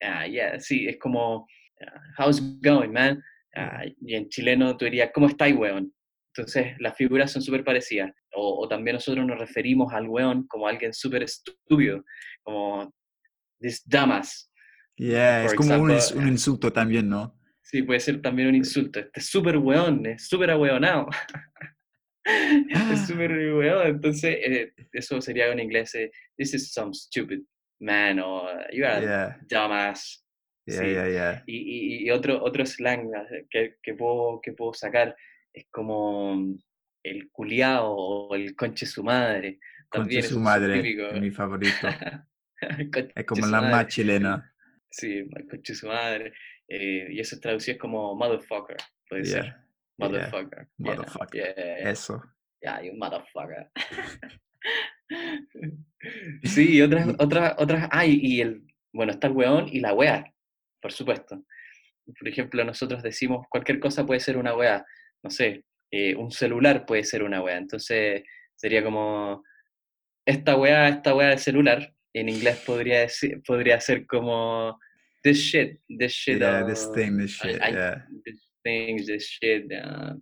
Uh, 0.00 0.28
yeah, 0.30 0.58
sí, 0.60 0.86
es 0.86 0.98
como, 0.98 1.46
uh, 1.80 2.00
how's 2.16 2.38
it 2.38 2.62
going, 2.62 2.92
man? 2.92 3.22
Ah, 3.56 3.84
y 4.00 4.14
en 4.14 4.28
chileno 4.28 4.76
tú 4.76 4.84
dirías, 4.84 5.10
¿cómo 5.12 5.26
estáis, 5.26 5.56
weón? 5.56 5.92
Entonces, 6.34 6.76
las 6.78 6.96
figuras 6.96 7.32
son 7.32 7.42
súper 7.42 7.64
parecidas. 7.64 8.12
O, 8.32 8.62
o, 8.62 8.68
también 8.68 8.94
nosotros 8.94 9.26
nos 9.26 9.38
referimos 9.38 9.92
al 9.92 10.08
weón 10.08 10.46
como 10.46 10.68
alguien 10.68 10.92
súper 10.94 11.24
estúpido, 11.24 12.04
como 12.44 12.92
this 13.60 13.82
dumbass, 13.84 14.48
Yeah, 14.98 15.44
es 15.44 15.54
como 15.54 15.76
un, 15.76 15.92
un, 15.92 16.28
insulto 16.28 16.72
también, 16.72 17.08
¿no? 17.08 17.38
Sí, 17.62 17.82
puede 17.82 18.00
ser 18.00 18.20
también 18.20 18.48
un 18.48 18.56
insulto. 18.56 18.98
Este 18.98 19.20
es 19.20 19.26
súper 19.26 19.56
weón, 19.56 20.04
es 20.06 20.26
súper 20.26 20.50
ahueonado. 20.50 21.06
es 22.92 23.06
súper 23.06 23.32
weón. 23.32 23.86
Entonces, 23.86 24.36
eh, 24.42 24.72
eso 24.92 25.20
sería 25.20 25.48
en 25.48 25.60
inglés, 25.60 25.94
eh, 25.94 26.10
this 26.36 26.54
is 26.54 26.72
some 26.72 26.92
stupid 26.92 27.40
man, 27.80 28.18
o 28.20 28.48
you 28.72 28.84
are 28.84 29.00
yeah. 29.00 29.38
dumbass. 29.48 30.24
Yeah, 30.66 30.80
sí. 30.80 30.86
yeah, 30.92 31.08
yeah. 31.08 31.42
Y, 31.46 31.56
y, 31.56 32.06
y, 32.06 32.10
otro, 32.10 32.42
otro 32.42 32.66
slang 32.66 33.10
que, 33.50 33.76
que, 33.82 33.94
puedo, 33.94 34.40
que 34.42 34.52
puedo 34.52 34.74
sacar 34.74 35.16
es 35.52 35.66
como 35.70 36.54
el 37.02 37.30
culiao 37.30 37.90
o 37.90 38.34
el 38.34 38.54
conche 38.54 38.84
su 38.86 39.02
madre. 39.02 39.58
Conche 39.88 40.22
su 40.22 40.38
madre, 40.38 40.78
es 40.78 41.20
mi 41.20 41.30
favorito. 41.30 41.88
es 43.14 43.24
como 43.24 43.46
la 43.46 43.62
más 43.62 43.86
chilena. 43.88 44.52
Sí, 44.90 45.28
escuché 45.36 45.74
su 45.74 45.86
madre. 45.86 46.32
Eh, 46.66 47.08
y 47.10 47.20
eso 47.20 47.38
traducido 47.38 47.76
como 47.76 48.14
motherfucker, 48.14 48.78
puede 49.06 49.26
ser. 49.26 49.54
Motherfucker. 49.98 50.68
Motherfucker. 50.78 51.88
Eso. 51.88 52.22
Ya, 52.62 52.80
yeah, 52.80 52.92
motherfucker. 52.96 53.70
sí, 56.44 56.76
y 56.76 56.82
otras, 56.82 57.08
otras, 57.18 57.54
otras. 57.58 57.88
Ah, 57.90 58.06
y, 58.06 58.40
el. 58.40 58.64
Bueno, 58.92 59.12
está 59.12 59.26
el 59.26 59.34
weón 59.34 59.68
y 59.68 59.80
la 59.80 59.92
wea, 59.92 60.24
por 60.80 60.92
supuesto. 60.92 61.44
Por 62.18 62.28
ejemplo, 62.28 62.64
nosotros 62.64 63.02
decimos 63.02 63.46
cualquier 63.50 63.80
cosa 63.80 64.06
puede 64.06 64.20
ser 64.20 64.36
una 64.36 64.54
wea. 64.54 64.84
No 65.22 65.30
sé, 65.30 65.64
eh, 65.90 66.14
un 66.14 66.30
celular 66.30 66.86
puede 66.86 67.04
ser 67.04 67.22
una 67.22 67.42
wea. 67.42 67.58
Entonces 67.58 68.22
sería 68.56 68.82
como. 68.82 69.44
Esta 70.26 70.56
wea, 70.56 70.88
esta 70.88 71.14
wea 71.14 71.30
de 71.30 71.38
celular 71.38 71.94
en 72.12 72.28
inglés 72.28 72.62
podría, 72.66 73.00
decir, 73.00 73.42
podría 73.46 73.80
ser 73.80 74.06
como 74.06 74.78
this 75.22 75.38
shit, 75.38 75.80
this 75.88 76.12
shit. 76.12 76.38
Yeah, 76.38 76.66
this 76.66 76.90
thing, 76.92 77.18
this 77.18 77.32
shit, 77.32 77.60
I, 77.62 77.72
yeah. 77.72 78.06
This 78.24 78.47
thing, 78.68 78.96
this 79.06 79.24
shit, 79.24 79.72
uh, 79.72 80.14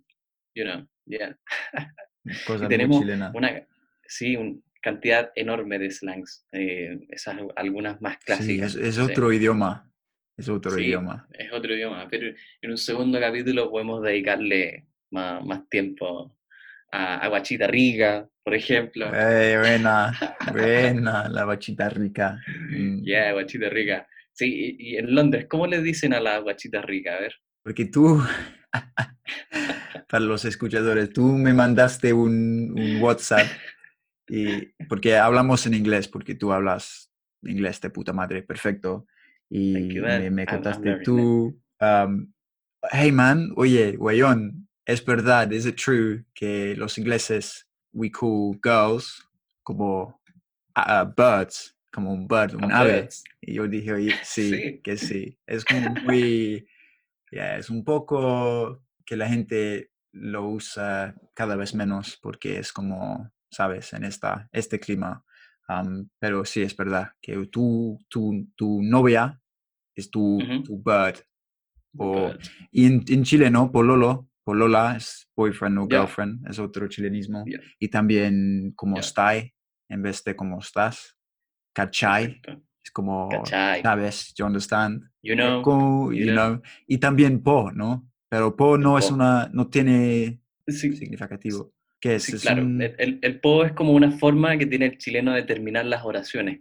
you 0.55 0.63
know, 0.63 0.83
yeah. 1.05 1.33
Cosa 2.45 2.67
tenemos 2.67 2.99
chilena. 2.99 3.31
una, 3.33 3.67
sí, 4.07 4.35
una 4.35 4.55
cantidad 4.81 5.31
enorme 5.35 5.79
de 5.79 5.91
slangs, 5.91 6.45
eh, 6.51 6.97
esas 7.09 7.37
algunas 7.55 8.01
más 8.01 8.17
clásicas. 8.17 8.73
Sí, 8.73 8.79
es, 8.79 8.97
es 8.97 8.99
otro 8.99 9.29
sí. 9.29 9.37
idioma, 9.37 9.89
es 10.37 10.49
otro 10.49 10.71
sí, 10.71 10.85
idioma. 10.85 11.27
Es 11.31 11.51
otro 11.51 11.73
idioma, 11.73 12.07
pero 12.09 12.33
en 12.61 12.71
un 12.71 12.77
segundo 12.77 13.19
capítulo 13.19 13.69
podemos 13.69 14.03
dedicarle 14.03 14.87
más, 15.11 15.43
más 15.45 15.67
tiempo 15.69 16.35
a, 16.91 17.17
a 17.17 17.27
Guachita 17.29 17.67
Rica, 17.67 18.27
por 18.43 18.53
ejemplo. 18.55 19.11
Hey, 19.13 19.55
buena, 19.57 20.13
buena, 20.53 21.29
la 21.29 21.43
guachita 21.43 21.89
rica. 21.89 22.41
Mm. 22.69 23.03
Yeah, 23.03 23.33
guachita 23.33 23.69
rica. 23.69 24.07
Sí, 24.33 24.77
y, 24.79 24.91
y, 24.91 24.97
en 24.97 25.13
Londres, 25.15 25.47
¿cómo 25.49 25.67
le 25.67 25.81
dicen 25.81 26.13
a 26.13 26.19
la 26.19 26.39
guachita 26.39 26.81
rica? 26.81 27.15
A 27.15 27.19
ver. 27.19 27.35
Porque 27.67 27.83
tú, 27.83 28.23
para 30.07 30.23
los 30.23 30.45
escuchadores, 30.45 31.11
tú 31.11 31.23
me 31.33 31.53
mandaste 31.53 32.13
un, 32.13 32.73
un 32.73 33.01
WhatsApp 33.01 33.45
y 34.25 34.67
porque 34.87 35.17
hablamos 35.17 35.65
en 35.65 35.73
inglés, 35.73 36.07
porque 36.07 36.33
tú 36.33 36.53
hablas 36.53 37.11
inglés 37.41 37.81
de 37.81 37.89
puta 37.89 38.13
madre, 38.13 38.41
perfecto. 38.41 39.05
Y 39.49 39.99
me, 39.99 40.31
me, 40.31 40.45
contaste 40.45 41.01
tú, 41.03 41.61
um, 41.81 42.31
hey 42.89 43.11
man, 43.11 43.51
oye, 43.57 43.97
guayón, 43.97 44.69
es 44.85 45.03
verdad, 45.03 45.51
is 45.51 45.65
it 45.65 45.75
true 45.75 46.23
que 46.33 46.73
los 46.77 46.97
ingleses 46.97 47.67
we 47.91 48.09
call 48.09 48.57
girls 48.63 49.27
como 49.63 50.21
uh, 50.77 51.03
birds, 51.17 51.75
como 51.91 52.13
un 52.13 52.29
bird, 52.29 52.55
un 52.55 52.71
ave. 52.71 53.09
Y 53.41 53.55
yo 53.55 53.67
dije, 53.67 53.91
oye, 53.91 54.15
sí, 54.23 54.51
Sí. 54.51 54.79
que 54.81 54.95
sí. 54.95 55.37
Es 55.45 55.65
como 55.65 55.89
muy, 56.05 56.65
yeah, 57.31 57.57
es 57.57 57.69
un 57.69 57.83
poco 57.83 58.83
que 59.05 59.15
la 59.15 59.27
gente 59.27 59.91
lo 60.11 60.47
usa 60.47 61.15
cada 61.33 61.55
vez 61.55 61.75
menos 61.75 62.17
porque 62.21 62.59
es 62.59 62.71
como, 62.71 63.31
sabes, 63.49 63.93
en 63.93 64.03
esta, 64.03 64.49
este 64.51 64.79
clima. 64.79 65.23
Um, 65.69 66.09
pero 66.19 66.45
sí, 66.45 66.61
es 66.61 66.75
verdad 66.75 67.11
que 67.21 67.35
tú, 67.47 67.99
tu, 68.09 68.47
tu 68.55 68.81
novia 68.81 69.41
es 69.95 70.09
tu, 70.09 70.37
Ujú. 70.37 70.63
tu 70.63 70.77
bird. 70.83 71.19
O, 71.97 72.27
Bird. 72.27 72.41
y 72.71 72.85
en, 72.85 73.03
en 73.07 73.23
Chile, 73.23 73.49
¿no? 73.49 73.71
Pololo, 73.71 74.29
polola 74.43 74.95
es 74.95 75.29
boyfriend 75.35 75.79
o 75.79 75.87
girlfriend, 75.87 76.47
es 76.47 76.59
otro 76.59 76.87
chilenismo. 76.87 77.43
Y 77.79 77.89
también 77.89 78.73
como 78.75 78.99
estai, 78.99 79.53
en 79.89 80.01
vez 80.01 80.23
de 80.23 80.35
como 80.35 80.59
estás. 80.59 81.17
Cachai, 81.73 82.39
Perfecto. 82.41 82.66
Es 82.87 82.91
como, 82.91 83.27
Cachai. 83.29 83.81
sabes, 83.81 84.33
you 84.37 84.45
understand. 84.45 85.03
You 85.21 85.35
know. 85.35 85.61
Como, 85.61 86.11
you 86.13 86.25
you 86.25 86.31
know. 86.31 86.47
know. 86.55 86.61
Y 86.87 86.97
también 86.99 87.43
po, 87.43 87.71
¿no? 87.71 88.09
Pero 88.29 88.55
po 88.55 88.77
no 88.77 88.97
es 88.97 89.07
po. 89.07 89.15
una, 89.15 89.49
no 89.53 89.67
tiene 89.67 90.39
Sí, 90.67 90.93
significativo. 90.95 91.73
¿Qué 91.99 92.15
es? 92.15 92.23
sí, 92.23 92.35
Es 92.35 92.41
claro. 92.43 92.61
un- 92.63 92.81
El, 92.81 93.19
el, 93.21 93.39
po 93.39 93.63
es 93.65 93.73
como 93.73 93.91
una 93.93 94.11
forma 94.11 94.57
que 94.57 94.65
tiene 94.65 94.85
el 94.85 94.97
chileno 94.97 95.33
de 95.33 95.43
terminar 95.43 95.85
las 95.85 96.03
oraciones. 96.05 96.59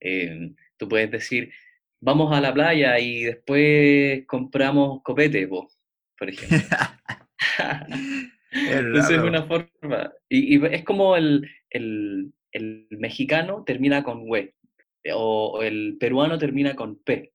Eh, 0.00 0.52
tú 0.76 0.88
puedes 0.88 1.10
decir, 1.10 1.50
vamos 2.00 2.32
a 2.36 2.40
la 2.40 2.52
playa 2.54 2.98
y 2.98 3.24
después 3.24 4.24
compramos 4.26 5.02
copete, 5.02 5.46
po, 5.46 5.68
por 6.18 6.28
ejemplo. 6.28 6.58
Es 8.50 8.76
Entonces 8.76 9.18
es 9.18 9.22
una 9.22 9.42
forma. 9.44 10.12
Y, 10.28 10.56
y 10.56 10.66
es 10.72 10.82
como 10.84 11.16
el, 11.16 11.48
el, 11.70 12.32
el 12.52 12.86
mexicano 12.90 13.62
termina 13.64 14.02
con 14.02 14.22
we, 14.24 14.54
o, 15.14 15.52
o 15.52 15.62
el 15.62 15.96
peruano 15.98 16.38
termina 16.38 16.74
con 16.74 17.02
p, 17.02 17.32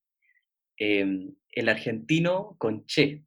eh, 0.78 1.30
el 1.52 1.70
argentino 1.70 2.56
con 2.58 2.86
che, 2.86 3.24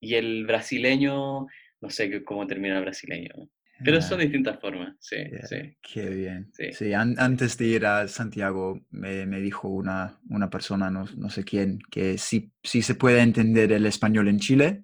y 0.00 0.14
el 0.14 0.46
brasileño, 0.46 1.46
no 1.80 1.90
sé 1.90 2.24
cómo 2.24 2.46
termina 2.46 2.78
el 2.78 2.84
brasileño. 2.84 3.50
Pero 3.84 4.02
son 4.02 4.18
distintas 4.18 4.60
formas, 4.60 4.96
sí, 4.98 5.16
sí. 5.48 5.76
Qué 5.80 6.10
bien. 6.10 6.50
Sí, 6.72 6.92
antes 6.92 7.56
de 7.56 7.66
ir 7.66 7.86
a 7.86 8.08
Santiago 8.08 8.84
me, 8.90 9.24
dijo 9.40 9.68
una, 9.68 10.18
una 10.30 10.50
persona, 10.50 10.90
no, 10.90 11.04
no, 11.16 11.30
sé 11.30 11.44
quién, 11.44 11.78
que 11.88 12.18
si, 12.18 12.50
si 12.64 12.82
se 12.82 12.96
puede 12.96 13.20
entender 13.20 13.70
el 13.70 13.86
español 13.86 14.26
en 14.26 14.40
Chile, 14.40 14.82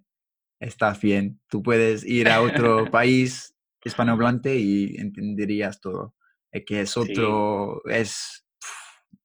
estás 0.60 1.00
bien. 1.00 1.40
Tú 1.48 1.60
puedes 1.60 2.04
ir 2.04 2.28
a 2.28 2.40
otro 2.40 2.88
país 2.90 3.56
hispanohablante 3.84 4.56
y 4.56 4.96
entenderías 4.96 5.80
todo. 5.80 6.14
Es 6.52 6.64
que 6.64 6.82
es 6.82 6.96
otro, 6.96 7.82
es, 7.86 8.43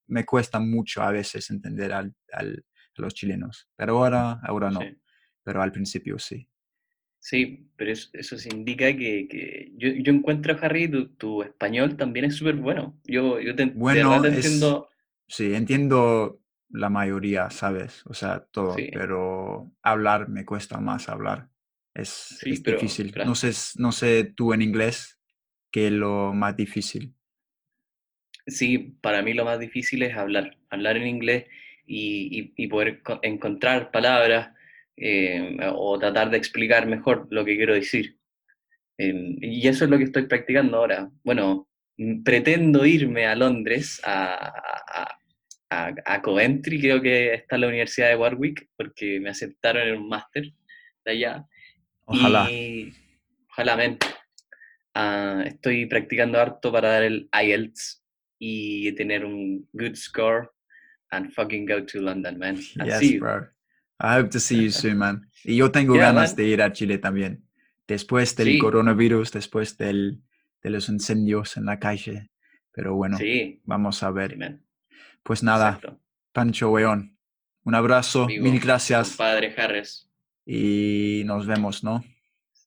me 0.10 0.26
cuesta 0.26 0.60
mucho 0.60 1.02
a 1.02 1.12
veces 1.12 1.50
entender 1.50 1.94
al, 1.94 2.14
al, 2.32 2.66
a 2.98 3.02
los 3.02 3.14
chilenos, 3.14 3.70
pero 3.76 3.98
ahora, 3.98 4.40
ahora 4.44 4.70
no, 4.70 4.82
pero 5.44 5.62
al 5.62 5.72
principio 5.72 6.20
sí. 6.20 6.48
Sí, 7.22 7.70
pero 7.76 7.92
eso, 7.92 8.10
eso 8.14 8.36
indica 8.50 8.86
que, 8.96 9.28
que 9.28 9.74
yo, 9.76 9.90
yo, 9.90 10.14
encuentro, 10.14 10.58
Harry, 10.62 10.90
tu, 10.90 11.10
tu 11.10 11.44
español 11.44 11.98
también 11.98 12.26
es 12.26 12.36
súper 12.38 12.56
bueno. 12.56 12.98
Yo, 13.04 13.42
yo 13.42 13.56
te, 13.56 13.66
bueno, 13.66 14.24
entiendo. 14.26 14.90
Sí, 15.28 15.54
entiendo 15.54 16.42
la 16.70 16.90
mayoría, 16.90 17.50
¿sabes? 17.50 18.04
O 18.06 18.14
sea, 18.14 18.48
todo, 18.52 18.76
pero 18.94 19.72
hablar 19.82 20.30
me 20.30 20.46
cuesta 20.46 20.80
más 20.80 21.10
hablar. 21.10 21.50
Es, 21.94 22.42
es 22.44 22.64
difícil. 22.64 23.14
No 23.26 23.36
sé, 23.36 23.52
no 23.78 23.92
sé 23.92 24.24
tú 24.24 24.54
en 24.54 24.62
inglés 24.62 25.20
qué 25.72 25.88
es 25.88 25.94
lo 25.94 26.34
más 26.34 26.56
difícil. 26.56 27.16
Sí, 28.50 28.96
para 29.02 29.22
mí 29.22 29.34
lo 29.34 29.46
más 29.46 29.60
difícil 29.60 30.04
es 30.04 30.16
hablar, 30.16 30.58
hablar 30.70 30.98
en 30.98 31.08
inglés 31.08 31.46
y, 31.86 32.54
y, 32.56 32.64
y 32.64 32.68
poder 32.68 33.02
encontrar 33.24 33.92
palabras 33.92 34.52
eh, 35.02 35.58
o 35.74 35.98
tratar 35.98 36.30
de 36.30 36.38
explicar 36.38 36.86
mejor 36.86 37.28
lo 37.30 37.46
que 37.46 37.56
quiero 37.56 37.74
decir. 37.74 38.18
Em, 38.98 39.38
y 39.42 39.66
eso 39.66 39.86
es 39.86 39.90
lo 39.90 39.98
que 39.98 40.04
estoy 40.04 40.28
practicando 40.28 40.78
ahora. 40.78 41.10
Bueno, 41.24 41.70
mm, 41.98 42.24
pretendo 42.24 42.86
irme 42.86 43.26
a 43.26 43.36
Londres, 43.36 44.02
a, 44.04 44.52
a, 45.70 45.94
a, 46.06 46.22
Coventry, 46.22 46.82
creo 46.82 47.02
que 47.02 47.34
está 47.34 47.58
la 47.58 47.68
Universidad 47.68 48.10
de 48.10 48.18
Warwick, 48.18 48.68
porque 48.76 49.22
me 49.22 49.30
aceptaron 49.30 49.88
en 49.88 49.96
un 49.96 50.10
máster 50.10 50.52
de 51.06 51.12
allá. 51.12 51.46
Ojalá. 52.06 52.52
Y, 52.52 52.94
ojalá, 53.52 53.98
ah, 54.96 55.44
estoy 55.46 55.86
practicando 55.86 56.40
harto 56.42 56.74
para 56.74 56.90
dar 56.90 57.04
el 57.04 57.30
IELTS 57.32 57.99
y 58.40 58.92
tener 58.94 59.26
un 59.26 59.68
good 59.74 59.96
score 59.96 60.50
and 61.12 61.32
fucking 61.34 61.66
go 61.66 61.86
to 61.86 62.02
London, 62.02 62.40
man. 62.40 62.56
Yes, 62.86 63.20
bro. 63.20 63.48
I 64.00 64.16
hope 64.16 64.30
to 64.30 64.40
see 64.40 64.64
you 64.64 64.72
soon, 64.72 64.98
man. 64.98 65.30
Y 65.44 65.58
yo 65.58 65.70
tengo 65.72 65.94
ganas 65.96 66.36
de 66.36 66.46
ir 66.46 66.62
a 66.62 66.72
Chile 66.72 66.98
también. 66.98 67.44
Después 67.86 68.36
del 68.36 68.58
coronavirus, 68.60 69.32
después 69.32 69.78
del, 69.78 70.22
de 70.64 70.70
los 70.70 70.88
incendios 70.88 71.58
en 71.58 71.66
la 71.66 71.80
calle. 71.80 72.30
Pero 72.72 72.96
bueno, 72.96 73.18
vamos 73.66 74.04
a 74.04 74.12
ver. 74.12 74.38
pues 75.24 75.44
nada, 75.44 75.82
Pancho 76.32 76.72
Weón, 76.72 77.18
un 77.64 77.76
abrazo, 77.76 78.28
mil 78.28 78.60
gracias. 78.60 79.18
Padre 79.18 79.54
Harris. 79.58 80.08
Y 80.46 81.24
nos 81.26 81.46
vemos, 81.46 81.84
¿no? 81.84 82.04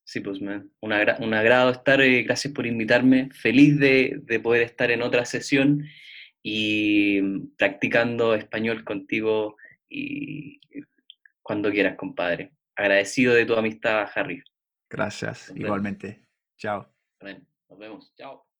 Sí, 0.05 0.19
pues, 0.19 0.41
man. 0.41 0.69
Un, 0.81 0.91
un 0.91 1.33
agrado 1.33 1.71
estar. 1.71 2.01
Eh, 2.01 2.23
gracias 2.23 2.53
por 2.53 2.65
invitarme. 2.65 3.29
Feliz 3.31 3.79
de, 3.79 4.19
de 4.23 4.39
poder 4.39 4.63
estar 4.63 4.91
en 4.91 5.01
otra 5.01 5.25
sesión 5.25 5.85
y 6.41 7.21
mm, 7.21 7.55
practicando 7.57 8.35
español 8.35 8.83
contigo 8.83 9.55
y 9.89 10.59
cuando 11.41 11.71
quieras, 11.71 11.95
compadre. 11.97 12.51
Agradecido 12.75 13.33
de 13.33 13.45
tu 13.45 13.53
amistad, 13.55 14.09
Harry. 14.15 14.43
Gracias, 14.89 15.51
igualmente. 15.55 16.25
Chao. 16.57 16.87
nos 17.21 17.79
vemos. 17.79 18.13
Chao. 18.15 18.52